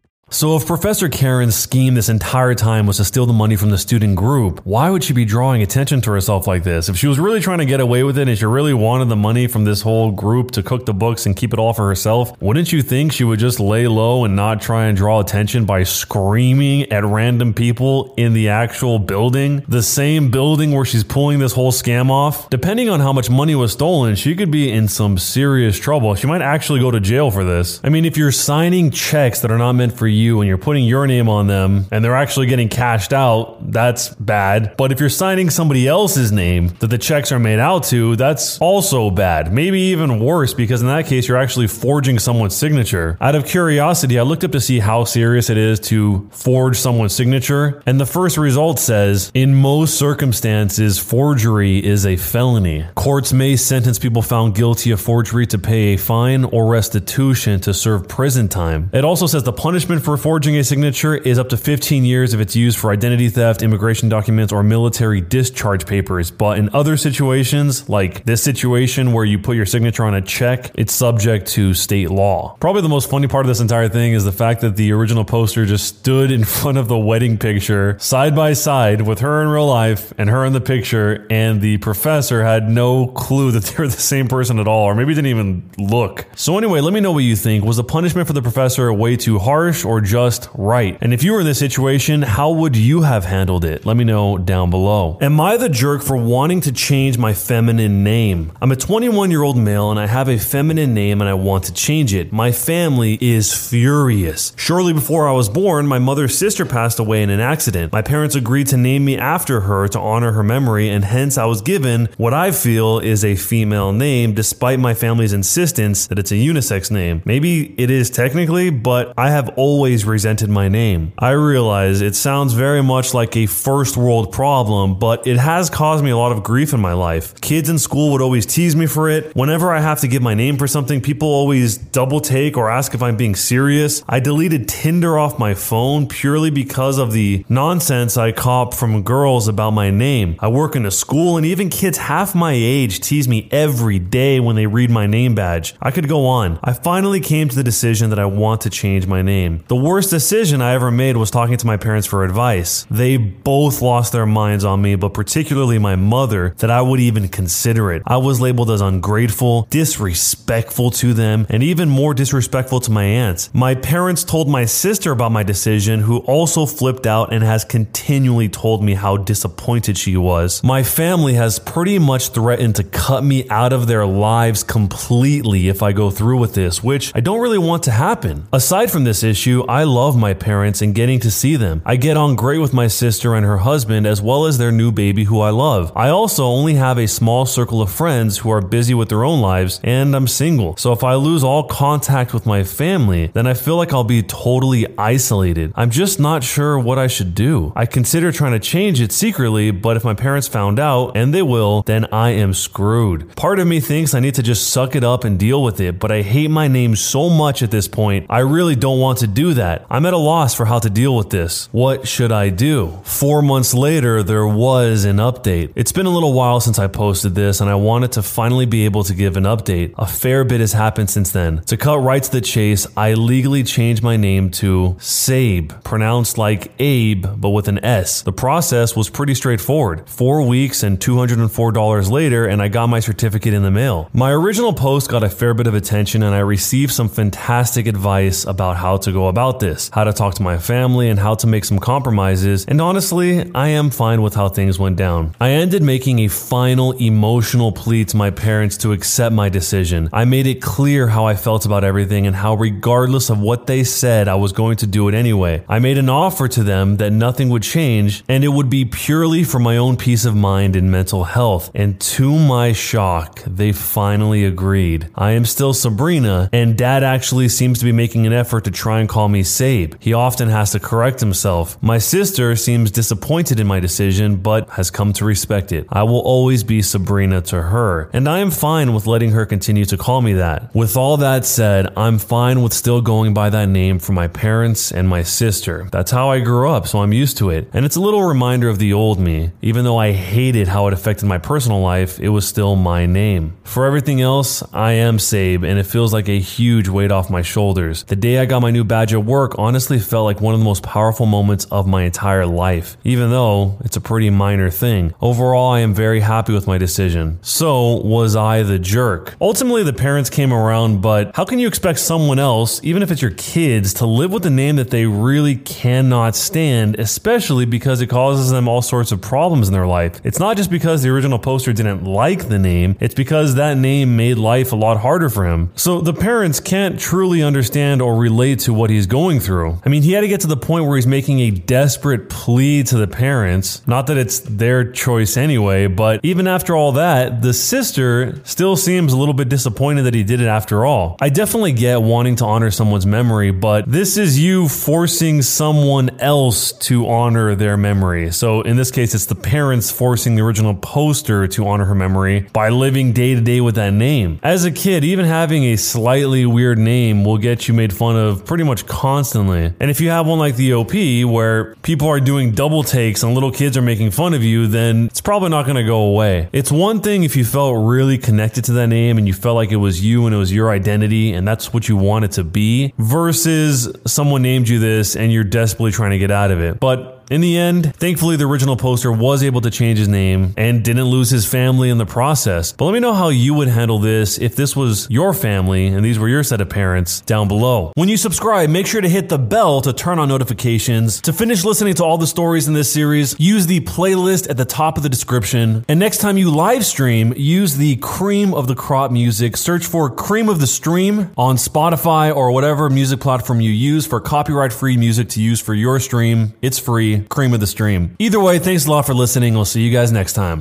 So, 0.33 0.55
if 0.55 0.65
Professor 0.65 1.09
Karen's 1.09 1.57
scheme 1.57 1.93
this 1.93 2.07
entire 2.07 2.55
time 2.55 2.87
was 2.87 2.95
to 2.97 3.03
steal 3.03 3.25
the 3.25 3.33
money 3.33 3.57
from 3.57 3.69
the 3.69 3.77
student 3.77 4.15
group, 4.15 4.61
why 4.63 4.89
would 4.89 5.03
she 5.03 5.11
be 5.11 5.25
drawing 5.25 5.61
attention 5.61 5.99
to 6.03 6.11
herself 6.11 6.47
like 6.47 6.63
this? 6.63 6.87
If 6.87 6.95
she 6.95 7.07
was 7.07 7.19
really 7.19 7.41
trying 7.41 7.57
to 7.57 7.65
get 7.65 7.81
away 7.81 8.03
with 8.03 8.17
it 8.17 8.29
and 8.29 8.37
she 8.37 8.45
really 8.45 8.73
wanted 8.73 9.09
the 9.09 9.17
money 9.17 9.47
from 9.47 9.65
this 9.65 9.81
whole 9.81 10.09
group 10.09 10.51
to 10.51 10.63
cook 10.63 10.85
the 10.85 10.93
books 10.93 11.25
and 11.25 11.35
keep 11.35 11.51
it 11.51 11.59
all 11.59 11.73
for 11.73 11.85
herself, 11.85 12.41
wouldn't 12.41 12.71
you 12.71 12.81
think 12.81 13.11
she 13.11 13.25
would 13.25 13.39
just 13.39 13.59
lay 13.59 13.87
low 13.87 14.23
and 14.23 14.33
not 14.33 14.61
try 14.61 14.85
and 14.85 14.95
draw 14.95 15.19
attention 15.19 15.65
by 15.65 15.83
screaming 15.83 16.89
at 16.93 17.03
random 17.03 17.53
people 17.53 18.13
in 18.15 18.31
the 18.31 18.47
actual 18.47 18.99
building? 18.99 19.65
The 19.67 19.83
same 19.83 20.31
building 20.31 20.71
where 20.71 20.85
she's 20.85 21.03
pulling 21.03 21.39
this 21.39 21.51
whole 21.51 21.73
scam 21.73 22.09
off? 22.09 22.49
Depending 22.49 22.87
on 22.87 23.01
how 23.01 23.11
much 23.11 23.29
money 23.29 23.53
was 23.53 23.73
stolen, 23.73 24.15
she 24.15 24.33
could 24.37 24.49
be 24.49 24.71
in 24.71 24.87
some 24.87 25.17
serious 25.17 25.77
trouble. 25.77 26.15
She 26.15 26.25
might 26.25 26.41
actually 26.41 26.79
go 26.79 26.89
to 26.89 27.01
jail 27.01 27.31
for 27.31 27.43
this. 27.43 27.81
I 27.83 27.89
mean, 27.89 28.05
if 28.05 28.15
you're 28.15 28.31
signing 28.31 28.91
checks 28.91 29.41
that 29.41 29.51
are 29.51 29.57
not 29.57 29.73
meant 29.73 29.91
for 29.91 30.07
you, 30.07 30.20
you 30.21 30.41
and 30.41 30.47
you're 30.47 30.57
putting 30.57 30.85
your 30.85 31.07
name 31.07 31.27
on 31.29 31.47
them 31.47 31.85
and 31.91 32.03
they're 32.03 32.15
actually 32.15 32.45
getting 32.45 32.69
cashed 32.69 33.13
out, 33.13 33.71
that's 33.71 34.09
bad. 34.15 34.75
But 34.77 34.91
if 34.91 34.99
you're 34.99 35.09
signing 35.09 35.49
somebody 35.49 35.87
else's 35.87 36.31
name 36.31 36.69
that 36.79 36.87
the 36.87 36.97
checks 36.97 37.31
are 37.31 37.39
made 37.39 37.59
out 37.59 37.83
to, 37.85 38.15
that's 38.15 38.59
also 38.59 39.09
bad. 39.11 39.51
Maybe 39.51 39.79
even 39.79 40.19
worse 40.19 40.53
because 40.53 40.81
in 40.81 40.87
that 40.87 41.07
case, 41.07 41.27
you're 41.27 41.37
actually 41.37 41.67
forging 41.67 42.19
someone's 42.19 42.55
signature. 42.55 43.17
Out 43.19 43.35
of 43.35 43.45
curiosity, 43.45 44.19
I 44.19 44.23
looked 44.23 44.43
up 44.43 44.51
to 44.51 44.61
see 44.61 44.79
how 44.79 45.03
serious 45.03 45.49
it 45.49 45.57
is 45.57 45.79
to 45.81 46.29
forge 46.31 46.77
someone's 46.77 47.13
signature. 47.13 47.81
And 47.85 47.99
the 47.99 48.05
first 48.05 48.37
result 48.37 48.79
says 48.79 49.31
in 49.33 49.55
most 49.55 49.97
circumstances, 49.97 50.99
forgery 50.99 51.83
is 51.83 52.05
a 52.05 52.15
felony. 52.15 52.85
Courts 52.95 53.33
may 53.33 53.55
sentence 53.55 53.99
people 53.99 54.21
found 54.21 54.55
guilty 54.55 54.91
of 54.91 55.01
forgery 55.01 55.45
to 55.47 55.57
pay 55.57 55.93
a 55.93 55.97
fine 55.97 56.45
or 56.45 56.67
restitution 56.67 57.59
to 57.61 57.73
serve 57.73 58.07
prison 58.07 58.47
time. 58.47 58.89
It 58.93 59.03
also 59.03 59.27
says 59.27 59.43
the 59.43 59.53
punishment 59.53 60.00
for 60.01 60.17
forging 60.17 60.57
a 60.57 60.63
signature 60.63 61.15
is 61.15 61.37
up 61.37 61.49
to 61.49 61.57
15 61.57 62.05
years 62.05 62.33
if 62.33 62.39
it's 62.39 62.55
used 62.55 62.77
for 62.77 62.91
identity 62.91 63.29
theft, 63.29 63.61
immigration 63.61 64.09
documents, 64.09 64.51
or 64.51 64.63
military 64.63 65.21
discharge 65.21 65.85
papers. 65.85 66.31
But 66.31 66.57
in 66.57 66.69
other 66.73 66.97
situations, 66.97 67.87
like 67.89 68.23
this 68.25 68.43
situation 68.43 69.13
where 69.13 69.25
you 69.25 69.39
put 69.39 69.55
your 69.55 69.65
signature 69.65 70.03
on 70.03 70.13
a 70.13 70.21
check, 70.21 70.71
it's 70.75 70.93
subject 70.93 71.47
to 71.49 71.73
state 71.73 72.09
law. 72.09 72.55
Probably 72.59 72.81
the 72.81 72.89
most 72.89 73.09
funny 73.09 73.27
part 73.27 73.45
of 73.45 73.47
this 73.47 73.59
entire 73.59 73.89
thing 73.89 74.13
is 74.13 74.23
the 74.23 74.31
fact 74.31 74.61
that 74.61 74.75
the 74.75 74.91
original 74.91 75.25
poster 75.25 75.65
just 75.65 75.99
stood 75.99 76.31
in 76.31 76.43
front 76.61 76.77
of 76.77 76.87
the 76.87 76.97
wedding 76.97 77.37
picture 77.37 77.97
side 77.99 78.35
by 78.35 78.53
side 78.53 79.01
with 79.01 79.19
her 79.19 79.41
in 79.41 79.47
real 79.47 79.67
life 79.67 80.13
and 80.17 80.29
her 80.29 80.45
in 80.45 80.53
the 80.53 80.61
picture, 80.61 81.25
and 81.29 81.61
the 81.61 81.77
professor 81.77 82.43
had 82.43 82.69
no 82.69 83.07
clue 83.07 83.51
that 83.51 83.63
they 83.65 83.75
were 83.77 83.87
the 83.87 83.93
same 83.93 84.27
person 84.27 84.59
at 84.59 84.67
all, 84.67 84.85
or 84.85 84.95
maybe 84.95 85.13
didn't 85.13 85.27
even 85.27 85.69
look. 85.77 86.25
So, 86.35 86.57
anyway, 86.57 86.81
let 86.81 86.93
me 86.93 86.99
know 86.99 87.11
what 87.11 87.23
you 87.23 87.35
think. 87.35 87.63
Was 87.65 87.77
the 87.77 87.83
punishment 87.83 88.27
for 88.27 88.33
the 88.33 88.41
professor 88.41 88.91
way 88.93 89.15
too 89.15 89.39
harsh 89.39 89.85
or 89.91 89.99
just 89.99 90.47
right? 90.53 90.97
And 91.01 91.13
if 91.13 91.21
you 91.21 91.33
were 91.33 91.41
in 91.41 91.45
this 91.45 91.59
situation, 91.59 92.21
how 92.21 92.49
would 92.49 92.77
you 92.77 93.01
have 93.01 93.25
handled 93.25 93.65
it? 93.65 93.85
Let 93.85 93.97
me 93.97 94.05
know 94.05 94.37
down 94.37 94.69
below. 94.69 95.17
Am 95.19 95.37
I 95.41 95.57
the 95.57 95.67
jerk 95.67 96.01
for 96.01 96.15
wanting 96.15 96.61
to 96.61 96.71
change 96.71 97.17
my 97.17 97.33
feminine 97.33 98.01
name? 98.01 98.53
I'm 98.61 98.71
a 98.71 98.77
21 98.77 99.31
year 99.31 99.43
old 99.43 99.57
male 99.57 99.91
and 99.91 99.99
I 99.99 100.07
have 100.07 100.29
a 100.29 100.37
feminine 100.37 100.93
name 100.93 101.19
and 101.19 101.29
I 101.29 101.33
want 101.33 101.65
to 101.65 101.73
change 101.73 102.13
it. 102.13 102.31
My 102.31 102.53
family 102.53 103.17
is 103.19 103.53
furious. 103.69 104.53
Shortly 104.55 104.93
before 104.93 105.27
I 105.27 105.33
was 105.33 105.49
born, 105.49 105.87
my 105.87 105.99
mother's 105.99 106.37
sister 106.37 106.65
passed 106.65 106.97
away 106.97 107.21
in 107.21 107.29
an 107.29 107.41
accident. 107.41 107.91
My 107.91 108.01
parents 108.01 108.33
agreed 108.33 108.67
to 108.67 108.77
name 108.77 109.03
me 109.03 109.17
after 109.17 109.59
her 109.61 109.89
to 109.89 109.99
honor 109.99 110.31
her 110.31 110.43
memory, 110.43 110.87
and 110.87 111.03
hence 111.03 111.37
I 111.37 111.45
was 111.45 111.61
given 111.61 112.07
what 112.15 112.33
I 112.33 112.51
feel 112.51 112.99
is 112.99 113.25
a 113.25 113.35
female 113.35 113.91
name, 113.91 114.33
despite 114.33 114.79
my 114.79 114.93
family's 114.93 115.33
insistence 115.33 116.07
that 116.07 116.17
it's 116.17 116.31
a 116.31 116.35
unisex 116.35 116.91
name. 116.91 117.21
Maybe 117.25 117.75
it 117.77 117.91
is 117.91 118.09
technically, 118.09 118.69
but 118.69 119.13
I 119.17 119.31
have 119.31 119.49
always 119.57 119.80
resented 119.85 120.49
my 120.49 120.69
name. 120.69 121.13
I 121.17 121.31
realize 121.31 122.01
it 122.01 122.15
sounds 122.15 122.53
very 122.53 122.83
much 122.83 123.13
like 123.13 123.35
a 123.35 123.45
first 123.47 123.97
world 123.97 124.31
problem, 124.31 124.99
but 124.99 125.25
it 125.25 125.37
has 125.37 125.69
caused 125.69 126.03
me 126.03 126.11
a 126.11 126.17
lot 126.17 126.31
of 126.31 126.43
grief 126.43 126.73
in 126.73 126.79
my 126.79 126.93
life. 126.93 127.39
Kids 127.41 127.67
in 127.69 127.79
school 127.79 128.11
would 128.11 128.21
always 128.21 128.45
tease 128.45 128.75
me 128.75 128.85
for 128.85 129.09
it. 129.09 129.35
Whenever 129.35 129.71
I 129.73 129.79
have 129.79 129.99
to 130.01 130.07
give 130.07 130.21
my 130.21 130.33
name 130.33 130.57
for 130.57 130.67
something, 130.67 131.01
people 131.01 131.27
always 131.27 131.77
double 131.77 132.19
take 132.19 132.57
or 132.57 132.69
ask 132.69 132.93
if 132.93 133.01
I'm 133.01 133.17
being 133.17 133.35
serious. 133.35 134.03
I 134.07 134.19
deleted 134.19 134.67
Tinder 134.67 135.17
off 135.17 135.39
my 135.39 135.53
phone 135.53 136.07
purely 136.07 136.51
because 136.51 136.97
of 136.97 137.11
the 137.11 137.45
nonsense 137.49 138.17
I 138.17 138.31
cop 138.31 138.73
from 138.73 139.03
girls 139.03 139.47
about 139.47 139.71
my 139.71 139.89
name. 139.89 140.35
I 140.39 140.47
work 140.47 140.75
in 140.75 140.85
a 140.85 140.91
school 140.91 141.37
and 141.37 141.45
even 141.45 141.69
kids 141.69 141.97
half 141.97 142.35
my 142.35 142.53
age 142.53 142.99
tease 142.99 143.27
me 143.27 143.47
every 143.51 143.99
day 143.99 144.39
when 144.39 144.55
they 144.55 144.67
read 144.67 144.89
my 144.89 145.07
name 145.07 145.35
badge. 145.35 145.73
I 145.81 145.91
could 145.91 146.07
go 146.07 146.25
on. 146.25 146.59
I 146.63 146.73
finally 146.73 147.19
came 147.19 147.49
to 147.49 147.55
the 147.55 147.63
decision 147.63 148.09
that 148.09 148.19
I 148.19 148.25
want 148.25 148.61
to 148.61 148.69
change 148.69 149.07
my 149.07 149.21
name. 149.21 149.63
The 149.71 149.77
worst 149.77 150.09
decision 150.09 150.61
I 150.61 150.73
ever 150.73 150.91
made 150.91 151.15
was 151.15 151.31
talking 151.31 151.55
to 151.55 151.65
my 151.65 151.77
parents 151.77 152.05
for 152.05 152.25
advice. 152.25 152.85
They 152.91 153.15
both 153.15 153.81
lost 153.81 154.11
their 154.11 154.25
minds 154.25 154.65
on 154.65 154.81
me, 154.81 154.95
but 154.95 155.13
particularly 155.13 155.79
my 155.79 155.95
mother, 155.95 156.53
that 156.57 156.69
I 156.69 156.81
would 156.81 156.99
even 156.99 157.29
consider 157.29 157.93
it. 157.93 158.03
I 158.05 158.17
was 158.17 158.41
labeled 158.41 158.69
as 158.69 158.81
ungrateful, 158.81 159.67
disrespectful 159.69 160.91
to 160.91 161.13
them, 161.13 161.47
and 161.47 161.63
even 161.63 161.87
more 161.87 162.13
disrespectful 162.13 162.81
to 162.81 162.91
my 162.91 163.05
aunts. 163.05 163.49
My 163.53 163.73
parents 163.75 164.25
told 164.25 164.49
my 164.49 164.65
sister 164.65 165.13
about 165.13 165.31
my 165.31 165.43
decision, 165.43 166.01
who 166.01 166.17
also 166.17 166.65
flipped 166.65 167.07
out 167.07 167.31
and 167.31 167.41
has 167.41 167.63
continually 167.63 168.49
told 168.49 168.83
me 168.83 168.95
how 168.95 169.15
disappointed 169.15 169.97
she 169.97 170.17
was. 170.17 170.61
My 170.65 170.83
family 170.83 171.35
has 171.35 171.59
pretty 171.59 171.97
much 171.97 172.31
threatened 172.31 172.75
to 172.75 172.83
cut 172.83 173.23
me 173.23 173.47
out 173.47 173.71
of 173.71 173.87
their 173.87 174.05
lives 174.05 174.63
completely 174.63 175.69
if 175.69 175.81
I 175.81 175.93
go 175.93 176.11
through 176.11 176.39
with 176.39 176.55
this, 176.55 176.83
which 176.83 177.13
I 177.15 177.21
don't 177.21 177.39
really 177.39 177.57
want 177.57 177.83
to 177.83 177.91
happen. 177.91 178.49
Aside 178.51 178.91
from 178.91 179.05
this 179.05 179.23
issue, 179.23 179.60
I 179.67 179.83
love 179.83 180.17
my 180.17 180.33
parents 180.33 180.81
and 180.81 180.95
getting 180.95 181.19
to 181.21 181.31
see 181.31 181.55
them. 181.55 181.81
I 181.85 181.95
get 181.95 182.17
on 182.17 182.35
great 182.35 182.59
with 182.59 182.73
my 182.73 182.87
sister 182.87 183.35
and 183.35 183.45
her 183.45 183.57
husband, 183.57 184.05
as 184.05 184.21
well 184.21 184.45
as 184.45 184.57
their 184.57 184.71
new 184.71 184.91
baby 184.91 185.23
who 185.25 185.39
I 185.41 185.49
love. 185.49 185.91
I 185.95 186.09
also 186.09 186.45
only 186.45 186.75
have 186.75 186.97
a 186.97 187.07
small 187.07 187.45
circle 187.45 187.81
of 187.81 187.91
friends 187.91 188.39
who 188.39 188.51
are 188.51 188.61
busy 188.61 188.93
with 188.93 189.09
their 189.09 189.23
own 189.23 189.41
lives, 189.41 189.79
and 189.83 190.15
I'm 190.15 190.27
single. 190.27 190.77
So 190.77 190.91
if 190.91 191.03
I 191.03 191.15
lose 191.15 191.43
all 191.43 191.63
contact 191.63 192.33
with 192.33 192.45
my 192.45 192.63
family, 192.63 193.27
then 193.33 193.47
I 193.47 193.53
feel 193.53 193.77
like 193.77 193.93
I'll 193.93 194.03
be 194.03 194.23
totally 194.23 194.85
isolated. 194.97 195.73
I'm 195.75 195.89
just 195.89 196.19
not 196.19 196.43
sure 196.43 196.79
what 196.79 196.99
I 196.99 197.07
should 197.07 197.35
do. 197.35 197.73
I 197.75 197.85
consider 197.85 198.31
trying 198.31 198.53
to 198.53 198.59
change 198.59 199.01
it 199.01 199.11
secretly, 199.11 199.71
but 199.71 199.97
if 199.97 200.03
my 200.03 200.13
parents 200.13 200.47
found 200.47 200.79
out, 200.79 201.15
and 201.15 201.33
they 201.33 201.41
will, 201.41 201.83
then 201.83 202.05
I 202.11 202.29
am 202.29 202.53
screwed. 202.53 203.35
Part 203.35 203.59
of 203.59 203.67
me 203.67 203.79
thinks 203.79 204.13
I 204.13 204.19
need 204.19 204.35
to 204.35 204.43
just 204.43 204.69
suck 204.69 204.95
it 204.95 205.03
up 205.03 205.23
and 205.23 205.39
deal 205.39 205.63
with 205.63 205.79
it, 205.79 205.99
but 205.99 206.11
I 206.11 206.21
hate 206.21 206.49
my 206.49 206.67
name 206.67 206.95
so 206.95 207.29
much 207.29 207.61
at 207.61 207.71
this 207.71 207.87
point, 207.87 208.25
I 208.29 208.39
really 208.39 208.75
don't 208.75 208.99
want 208.99 209.19
to 209.19 209.27
do 209.27 209.50
that. 209.55 209.85
I'm 209.89 210.05
at 210.05 210.13
a 210.13 210.17
loss 210.17 210.53
for 210.53 210.65
how 210.65 210.79
to 210.79 210.89
deal 210.89 211.15
with 211.15 211.29
this. 211.29 211.69
What 211.71 212.07
should 212.07 212.31
I 212.31 212.49
do? 212.49 212.99
Four 213.03 213.41
months 213.41 213.73
later, 213.73 214.23
there 214.23 214.47
was 214.47 215.05
an 215.05 215.17
update. 215.17 215.71
It's 215.75 215.91
been 215.91 216.05
a 216.05 216.09
little 216.09 216.33
while 216.33 216.59
since 216.59 216.79
I 216.79 216.87
posted 216.87 217.35
this, 217.35 217.61
and 217.61 217.69
I 217.69 217.75
wanted 217.75 218.13
to 218.13 218.21
finally 218.21 218.65
be 218.65 218.85
able 218.85 219.03
to 219.03 219.13
give 219.13 219.37
an 219.37 219.43
update. 219.43 219.93
A 219.97 220.05
fair 220.05 220.43
bit 220.43 220.59
has 220.59 220.73
happened 220.73 221.09
since 221.09 221.31
then. 221.31 221.61
To 221.65 221.77
cut 221.77 221.97
right 221.97 222.21
to 222.21 222.31
the 222.31 222.41
chase, 222.41 222.87
I 222.95 223.13
legally 223.13 223.63
changed 223.63 224.03
my 224.03 224.17
name 224.17 224.51
to 224.51 224.95
Sabe, 224.99 225.71
pronounced 225.83 226.37
like 226.37 226.71
Abe, 226.79 227.25
but 227.37 227.49
with 227.49 227.67
an 227.67 227.83
S. 227.83 228.21
The 228.21 228.31
process 228.31 228.95
was 228.95 229.09
pretty 229.09 229.35
straightforward. 229.35 230.07
Four 230.09 230.43
weeks 230.47 230.83
and 230.83 230.99
$204 230.99 232.09
later, 232.09 232.45
and 232.45 232.61
I 232.61 232.67
got 232.67 232.87
my 232.87 232.99
certificate 232.99 233.53
in 233.53 233.63
the 233.63 233.71
mail. 233.71 234.09
My 234.13 234.31
original 234.31 234.73
post 234.73 235.09
got 235.09 235.23
a 235.23 235.29
fair 235.29 235.53
bit 235.53 235.67
of 235.67 235.73
attention, 235.73 236.23
and 236.23 236.33
I 236.35 236.39
received 236.39 236.91
some 236.93 237.09
fantastic 237.09 237.87
advice 237.87 238.45
about 238.45 238.77
how 238.77 238.97
to 238.97 239.11
go 239.11 239.27
about 239.27 239.40
this, 239.49 239.89
how 239.91 240.03
to 240.03 240.13
talk 240.13 240.35
to 240.35 240.43
my 240.43 240.57
family, 240.59 241.09
and 241.09 241.19
how 241.19 241.33
to 241.35 241.47
make 241.47 241.65
some 241.65 241.79
compromises. 241.79 242.65
And 242.65 242.79
honestly, 242.79 243.51
I 243.55 243.69
am 243.69 243.89
fine 243.89 244.21
with 244.21 244.35
how 244.35 244.49
things 244.49 244.77
went 244.77 244.97
down. 244.97 245.35
I 245.39 245.49
ended 245.49 245.81
making 245.81 246.19
a 246.19 246.27
final 246.27 246.91
emotional 246.91 247.71
plea 247.71 248.05
to 248.05 248.17
my 248.17 248.29
parents 248.29 248.77
to 248.77 248.91
accept 248.91 249.33
my 249.33 249.49
decision. 249.49 250.09
I 250.13 250.25
made 250.25 250.45
it 250.45 250.61
clear 250.61 251.07
how 251.07 251.25
I 251.25 251.35
felt 251.35 251.65
about 251.65 251.83
everything 251.83 252.27
and 252.27 252.35
how, 252.35 252.53
regardless 252.53 253.29
of 253.29 253.39
what 253.39 253.65
they 253.65 253.83
said, 253.83 254.27
I 254.27 254.35
was 254.35 254.51
going 254.51 254.77
to 254.77 254.87
do 254.87 255.07
it 255.07 255.15
anyway. 255.15 255.63
I 255.67 255.79
made 255.79 255.97
an 255.97 256.09
offer 256.09 256.47
to 256.49 256.63
them 256.63 256.97
that 256.97 257.11
nothing 257.11 257.49
would 257.49 257.63
change, 257.63 258.23
and 258.27 258.43
it 258.43 258.49
would 258.49 258.69
be 258.69 258.85
purely 258.85 259.43
for 259.43 259.59
my 259.59 259.77
own 259.77 259.97
peace 259.97 260.25
of 260.25 260.35
mind 260.35 260.75
and 260.75 260.91
mental 260.91 261.23
health. 261.23 261.71
And 261.73 261.99
to 262.01 262.37
my 262.37 262.73
shock, 262.73 263.41
they 263.45 263.71
finally 263.71 264.45
agreed. 264.45 265.09
I 265.15 265.31
am 265.31 265.45
still 265.45 265.73
Sabrina, 265.73 266.49
and 266.53 266.77
dad 266.77 267.03
actually 267.03 267.49
seems 267.49 267.79
to 267.79 267.85
be 267.85 267.91
making 267.91 268.27
an 268.27 268.33
effort 268.33 268.65
to 268.65 268.71
try 268.71 268.99
and 268.99 269.09
call 269.09 269.29
me 269.31 269.43
Sabe. 269.43 269.95
He 269.99 270.13
often 270.13 270.49
has 270.49 270.71
to 270.71 270.79
correct 270.79 271.19
himself. 271.19 271.81
My 271.81 271.97
sister 271.97 272.55
seems 272.55 272.91
disappointed 272.91 273.59
in 273.59 273.67
my 273.67 273.79
decision, 273.79 274.37
but 274.37 274.69
has 274.71 274.91
come 274.91 275.13
to 275.13 275.25
respect 275.25 275.71
it. 275.71 275.87
I 275.89 276.03
will 276.03 276.19
always 276.19 276.63
be 276.63 276.81
Sabrina 276.81 277.41
to 277.43 277.61
her, 277.61 278.09
and 278.13 278.27
I 278.27 278.39
am 278.39 278.51
fine 278.51 278.93
with 278.93 279.07
letting 279.07 279.31
her 279.31 279.45
continue 279.45 279.85
to 279.85 279.97
call 279.97 280.21
me 280.21 280.33
that. 280.33 280.73
With 280.75 280.97
all 280.97 281.17
that 281.17 281.45
said, 281.45 281.87
I'm 281.97 282.19
fine 282.19 282.61
with 282.61 282.73
still 282.73 283.01
going 283.01 283.33
by 283.33 283.49
that 283.49 283.67
name 283.67 283.99
for 283.99 284.11
my 284.13 284.27
parents 284.27 284.91
and 284.91 285.07
my 285.07 285.23
sister. 285.23 285.87
That's 285.91 286.11
how 286.11 286.29
I 286.29 286.39
grew 286.39 286.69
up, 286.69 286.87
so 286.87 286.99
I'm 286.99 287.13
used 287.13 287.37
to 287.37 287.49
it. 287.49 287.69
And 287.73 287.85
it's 287.85 287.95
a 287.95 288.01
little 288.01 288.23
reminder 288.23 288.69
of 288.69 288.79
the 288.79 288.93
old 288.93 289.19
me. 289.19 289.51
Even 289.61 289.83
though 289.83 289.97
I 289.97 290.11
hated 290.11 290.67
how 290.67 290.87
it 290.87 290.93
affected 290.93 291.25
my 291.25 291.37
personal 291.37 291.81
life, 291.81 292.19
it 292.19 292.29
was 292.29 292.47
still 292.47 292.75
my 292.75 293.05
name. 293.05 293.53
For 293.63 293.85
everything 293.85 294.21
else, 294.21 294.63
I 294.73 294.93
am 294.93 295.19
Sabe, 295.19 295.63
and 295.63 295.79
it 295.79 295.85
feels 295.85 296.13
like 296.13 296.27
a 296.27 296.39
huge 296.39 296.87
weight 296.87 297.11
off 297.11 297.29
my 297.29 297.41
shoulders. 297.41 298.03
The 298.03 298.15
day 298.15 298.39
I 298.39 298.45
got 298.45 298.61
my 298.61 298.71
new 298.71 298.83
badge 298.83 299.10
at 299.13 299.25
work 299.25 299.55
honestly 299.57 299.99
felt 299.99 300.25
like 300.25 300.41
one 300.41 300.53
of 300.53 300.59
the 300.59 300.65
most 300.65 300.83
powerful 300.83 301.25
moments 301.25 301.65
of 301.65 301.87
my 301.87 302.03
entire 302.03 302.45
life, 302.45 302.97
even 303.03 303.29
though 303.29 303.77
it's 303.83 303.97
a 303.97 304.01
pretty 304.01 304.29
minor 304.29 304.69
thing. 304.69 305.13
Overall, 305.21 305.71
I 305.71 305.79
am 305.79 305.93
very 305.93 306.19
happy 306.19 306.53
with 306.53 306.67
my 306.67 306.77
decision. 306.77 307.39
So, 307.41 307.95
was 307.97 308.35
I 308.35 308.63
the 308.63 308.79
jerk? 308.79 309.35
Ultimately, 309.41 309.83
the 309.83 309.93
parents 309.93 310.29
came 310.29 310.53
around, 310.53 311.01
but 311.01 311.35
how 311.35 311.45
can 311.45 311.59
you 311.59 311.67
expect 311.67 311.99
someone 311.99 312.39
else, 312.39 312.79
even 312.83 313.03
if 313.03 313.11
it's 313.11 313.21
your 313.21 313.31
kids, 313.31 313.93
to 313.95 314.05
live 314.05 314.31
with 314.31 314.45
a 314.45 314.49
name 314.49 314.75
that 314.77 314.89
they 314.89 315.05
really 315.05 315.55
cannot 315.55 316.35
stand, 316.35 316.99
especially 316.99 317.65
because 317.65 318.01
it 318.01 318.07
causes 318.07 318.51
them 318.51 318.67
all 318.67 318.81
sorts 318.81 319.11
of 319.11 319.21
problems 319.21 319.67
in 319.67 319.73
their 319.73 319.87
life? 319.87 320.19
It's 320.23 320.39
not 320.39 320.57
just 320.57 320.69
because 320.69 321.03
the 321.03 321.09
original 321.09 321.39
poster 321.39 321.73
didn't 321.73 322.03
like 322.03 322.49
the 322.49 322.59
name, 322.59 322.95
it's 322.99 323.15
because 323.15 323.55
that 323.55 323.77
name 323.77 324.15
made 324.15 324.37
life 324.37 324.71
a 324.71 324.75
lot 324.75 324.97
harder 324.97 325.29
for 325.29 325.45
him. 325.45 325.71
So 325.75 326.01
the 326.01 326.13
parents 326.13 326.59
can't 326.59 326.99
truly 326.99 327.41
understand 327.41 328.01
or 328.01 328.15
relate 328.15 328.59
to 328.59 328.73
what 328.73 328.89
he's 328.89 329.00
going 329.07 329.39
through. 329.39 329.79
I 329.85 329.89
mean, 329.89 330.01
he 330.01 330.13
had 330.13 330.21
to 330.21 330.27
get 330.27 330.41
to 330.41 330.47
the 330.47 330.57
point 330.57 330.85
where 330.85 330.95
he's 330.95 331.07
making 331.07 331.39
a 331.39 331.51
desperate 331.51 332.29
plea 332.29 332.83
to 332.83 332.97
the 332.97 333.07
parents. 333.07 333.85
Not 333.87 334.07
that 334.07 334.17
it's 334.17 334.39
their 334.39 334.91
choice 334.91 335.37
anyway, 335.37 335.87
but 335.87 336.19
even 336.23 336.47
after 336.47 336.75
all 336.75 336.93
that, 336.93 337.41
the 337.41 337.53
sister 337.53 338.41
still 338.43 338.75
seems 338.75 339.13
a 339.13 339.17
little 339.17 339.33
bit 339.33 339.49
disappointed 339.49 340.03
that 340.03 340.13
he 340.13 340.23
did 340.23 340.41
it 340.41 340.47
after 340.47 340.85
all. 340.85 341.17
I 341.19 341.29
definitely 341.29 341.73
get 341.73 342.01
wanting 342.01 342.35
to 342.37 342.45
honor 342.45 342.71
someone's 342.71 343.05
memory, 343.05 343.51
but 343.51 343.89
this 343.89 344.17
is 344.17 344.39
you 344.39 344.67
forcing 344.67 345.41
someone 345.41 346.19
else 346.19 346.71
to 346.73 347.07
honor 347.07 347.55
their 347.55 347.77
memory. 347.77 348.31
So 348.31 348.61
in 348.61 348.77
this 348.77 348.91
case, 348.91 349.13
it's 349.15 349.25
the 349.25 349.35
parents 349.35 349.91
forcing 349.91 350.35
the 350.35 350.41
original 350.41 350.75
poster 350.75 351.47
to 351.47 351.67
honor 351.67 351.85
her 351.85 351.95
memory 351.95 352.47
by 352.53 352.69
living 352.69 353.13
day 353.13 353.35
to 353.35 353.41
day 353.41 353.61
with 353.61 353.75
that 353.75 353.93
name. 353.93 354.39
As 354.43 354.65
a 354.65 354.71
kid, 354.71 355.03
even 355.03 355.25
having 355.25 355.63
a 355.65 355.75
slightly 355.75 356.45
weird 356.45 356.77
name 356.77 357.23
will 357.23 357.37
get 357.37 357.67
you 357.67 357.73
made 357.73 357.93
fun 357.93 358.15
of 358.15 358.45
pretty 358.45 358.63
much 358.63 358.85
constantly. 358.91 359.73
And 359.79 359.89
if 359.89 360.01
you 360.01 360.09
have 360.09 360.27
one 360.27 360.37
like 360.37 360.57
the 360.57 360.73
OP 360.73 360.91
where 361.31 361.75
people 361.77 362.09
are 362.09 362.19
doing 362.19 362.51
double 362.51 362.83
takes 362.83 363.23
and 363.23 363.33
little 363.33 363.51
kids 363.51 363.77
are 363.77 363.81
making 363.81 364.11
fun 364.11 364.33
of 364.33 364.43
you, 364.43 364.67
then 364.67 365.05
it's 365.05 365.21
probably 365.21 365.49
not 365.49 365.63
going 365.63 365.77
to 365.77 365.83
go 365.83 366.01
away. 366.01 366.49
It's 366.51 366.71
one 366.71 367.01
thing 367.01 367.23
if 367.23 367.37
you 367.37 367.45
felt 367.45 367.87
really 367.87 368.17
connected 368.17 368.65
to 368.65 368.73
that 368.73 368.87
name 368.87 369.17
and 369.17 369.27
you 369.27 369.33
felt 369.33 369.55
like 369.55 369.71
it 369.71 369.77
was 369.77 370.03
you 370.03 370.25
and 370.25 370.35
it 370.35 370.37
was 370.37 370.53
your 370.53 370.69
identity 370.69 371.31
and 371.31 371.47
that's 371.47 371.73
what 371.73 371.87
you 371.87 371.95
want 371.95 372.25
it 372.25 372.31
to 372.33 372.43
be 372.43 372.93
versus 372.97 373.89
someone 374.05 374.41
named 374.41 374.67
you 374.67 374.77
this 374.77 375.15
and 375.15 375.31
you're 375.31 375.45
desperately 375.45 375.91
trying 375.91 376.11
to 376.11 376.19
get 376.19 376.29
out 376.29 376.51
of 376.51 376.59
it. 376.59 376.79
But 376.79 377.10
in 377.31 377.39
the 377.39 377.57
end, 377.57 377.95
thankfully, 377.95 378.35
the 378.35 378.45
original 378.45 378.75
poster 378.75 379.09
was 379.09 379.41
able 379.41 379.61
to 379.61 379.71
change 379.71 379.97
his 379.97 380.09
name 380.09 380.53
and 380.57 380.83
didn't 380.83 381.05
lose 381.05 381.29
his 381.29 381.47
family 381.47 381.89
in 381.89 381.97
the 381.97 382.05
process. 382.05 382.73
But 382.73 382.83
let 382.83 382.91
me 382.91 382.99
know 382.99 383.13
how 383.13 383.29
you 383.29 383.53
would 383.53 383.69
handle 383.69 383.99
this 383.99 384.37
if 384.37 384.57
this 384.57 384.75
was 384.75 385.07
your 385.09 385.33
family 385.33 385.87
and 385.87 386.03
these 386.03 386.19
were 386.19 386.27
your 386.27 386.43
set 386.43 386.59
of 386.59 386.67
parents 386.67 387.21
down 387.21 387.47
below. 387.47 387.93
When 387.95 388.09
you 388.09 388.17
subscribe, 388.17 388.69
make 388.69 388.85
sure 388.85 388.99
to 388.99 389.07
hit 389.07 389.29
the 389.29 389.39
bell 389.39 389.79
to 389.79 389.93
turn 389.93 390.19
on 390.19 390.27
notifications. 390.27 391.21
To 391.21 391.31
finish 391.31 391.63
listening 391.63 391.93
to 391.95 392.03
all 392.03 392.17
the 392.17 392.27
stories 392.27 392.67
in 392.67 392.73
this 392.73 392.91
series, 392.91 393.39
use 393.39 393.65
the 393.65 393.79
playlist 393.79 394.49
at 394.49 394.57
the 394.57 394.65
top 394.65 394.97
of 394.97 395.03
the 395.03 395.09
description. 395.09 395.85
And 395.87 396.01
next 396.01 396.17
time 396.17 396.37
you 396.37 396.51
live 396.51 396.85
stream, 396.85 397.33
use 397.37 397.77
the 397.77 397.95
cream 397.95 398.53
of 398.53 398.67
the 398.67 398.75
crop 398.75 399.09
music. 399.09 399.55
Search 399.55 399.85
for 399.85 400.09
Cream 400.09 400.49
of 400.49 400.59
the 400.59 400.67
Stream 400.67 401.31
on 401.37 401.55
Spotify 401.55 402.35
or 402.35 402.51
whatever 402.51 402.89
music 402.89 403.21
platform 403.21 403.61
you 403.61 403.71
use 403.71 404.05
for 404.05 404.19
copyright 404.19 404.73
free 404.73 404.97
music 404.97 405.29
to 405.29 405.41
use 405.41 405.61
for 405.61 405.73
your 405.73 405.97
stream. 406.01 406.53
It's 406.61 406.77
free 406.77 407.20
cream 407.29 407.53
of 407.53 407.59
the 407.59 407.67
stream. 407.67 408.15
Either 408.19 408.39
way, 408.39 408.59
thanks 408.59 408.85
a 408.85 408.91
lot 408.91 409.05
for 409.05 409.13
listening. 409.13 409.53
We'll 409.53 409.65
see 409.65 409.81
you 409.81 409.91
guys 409.91 410.11
next 410.11 410.33
time. 410.33 410.59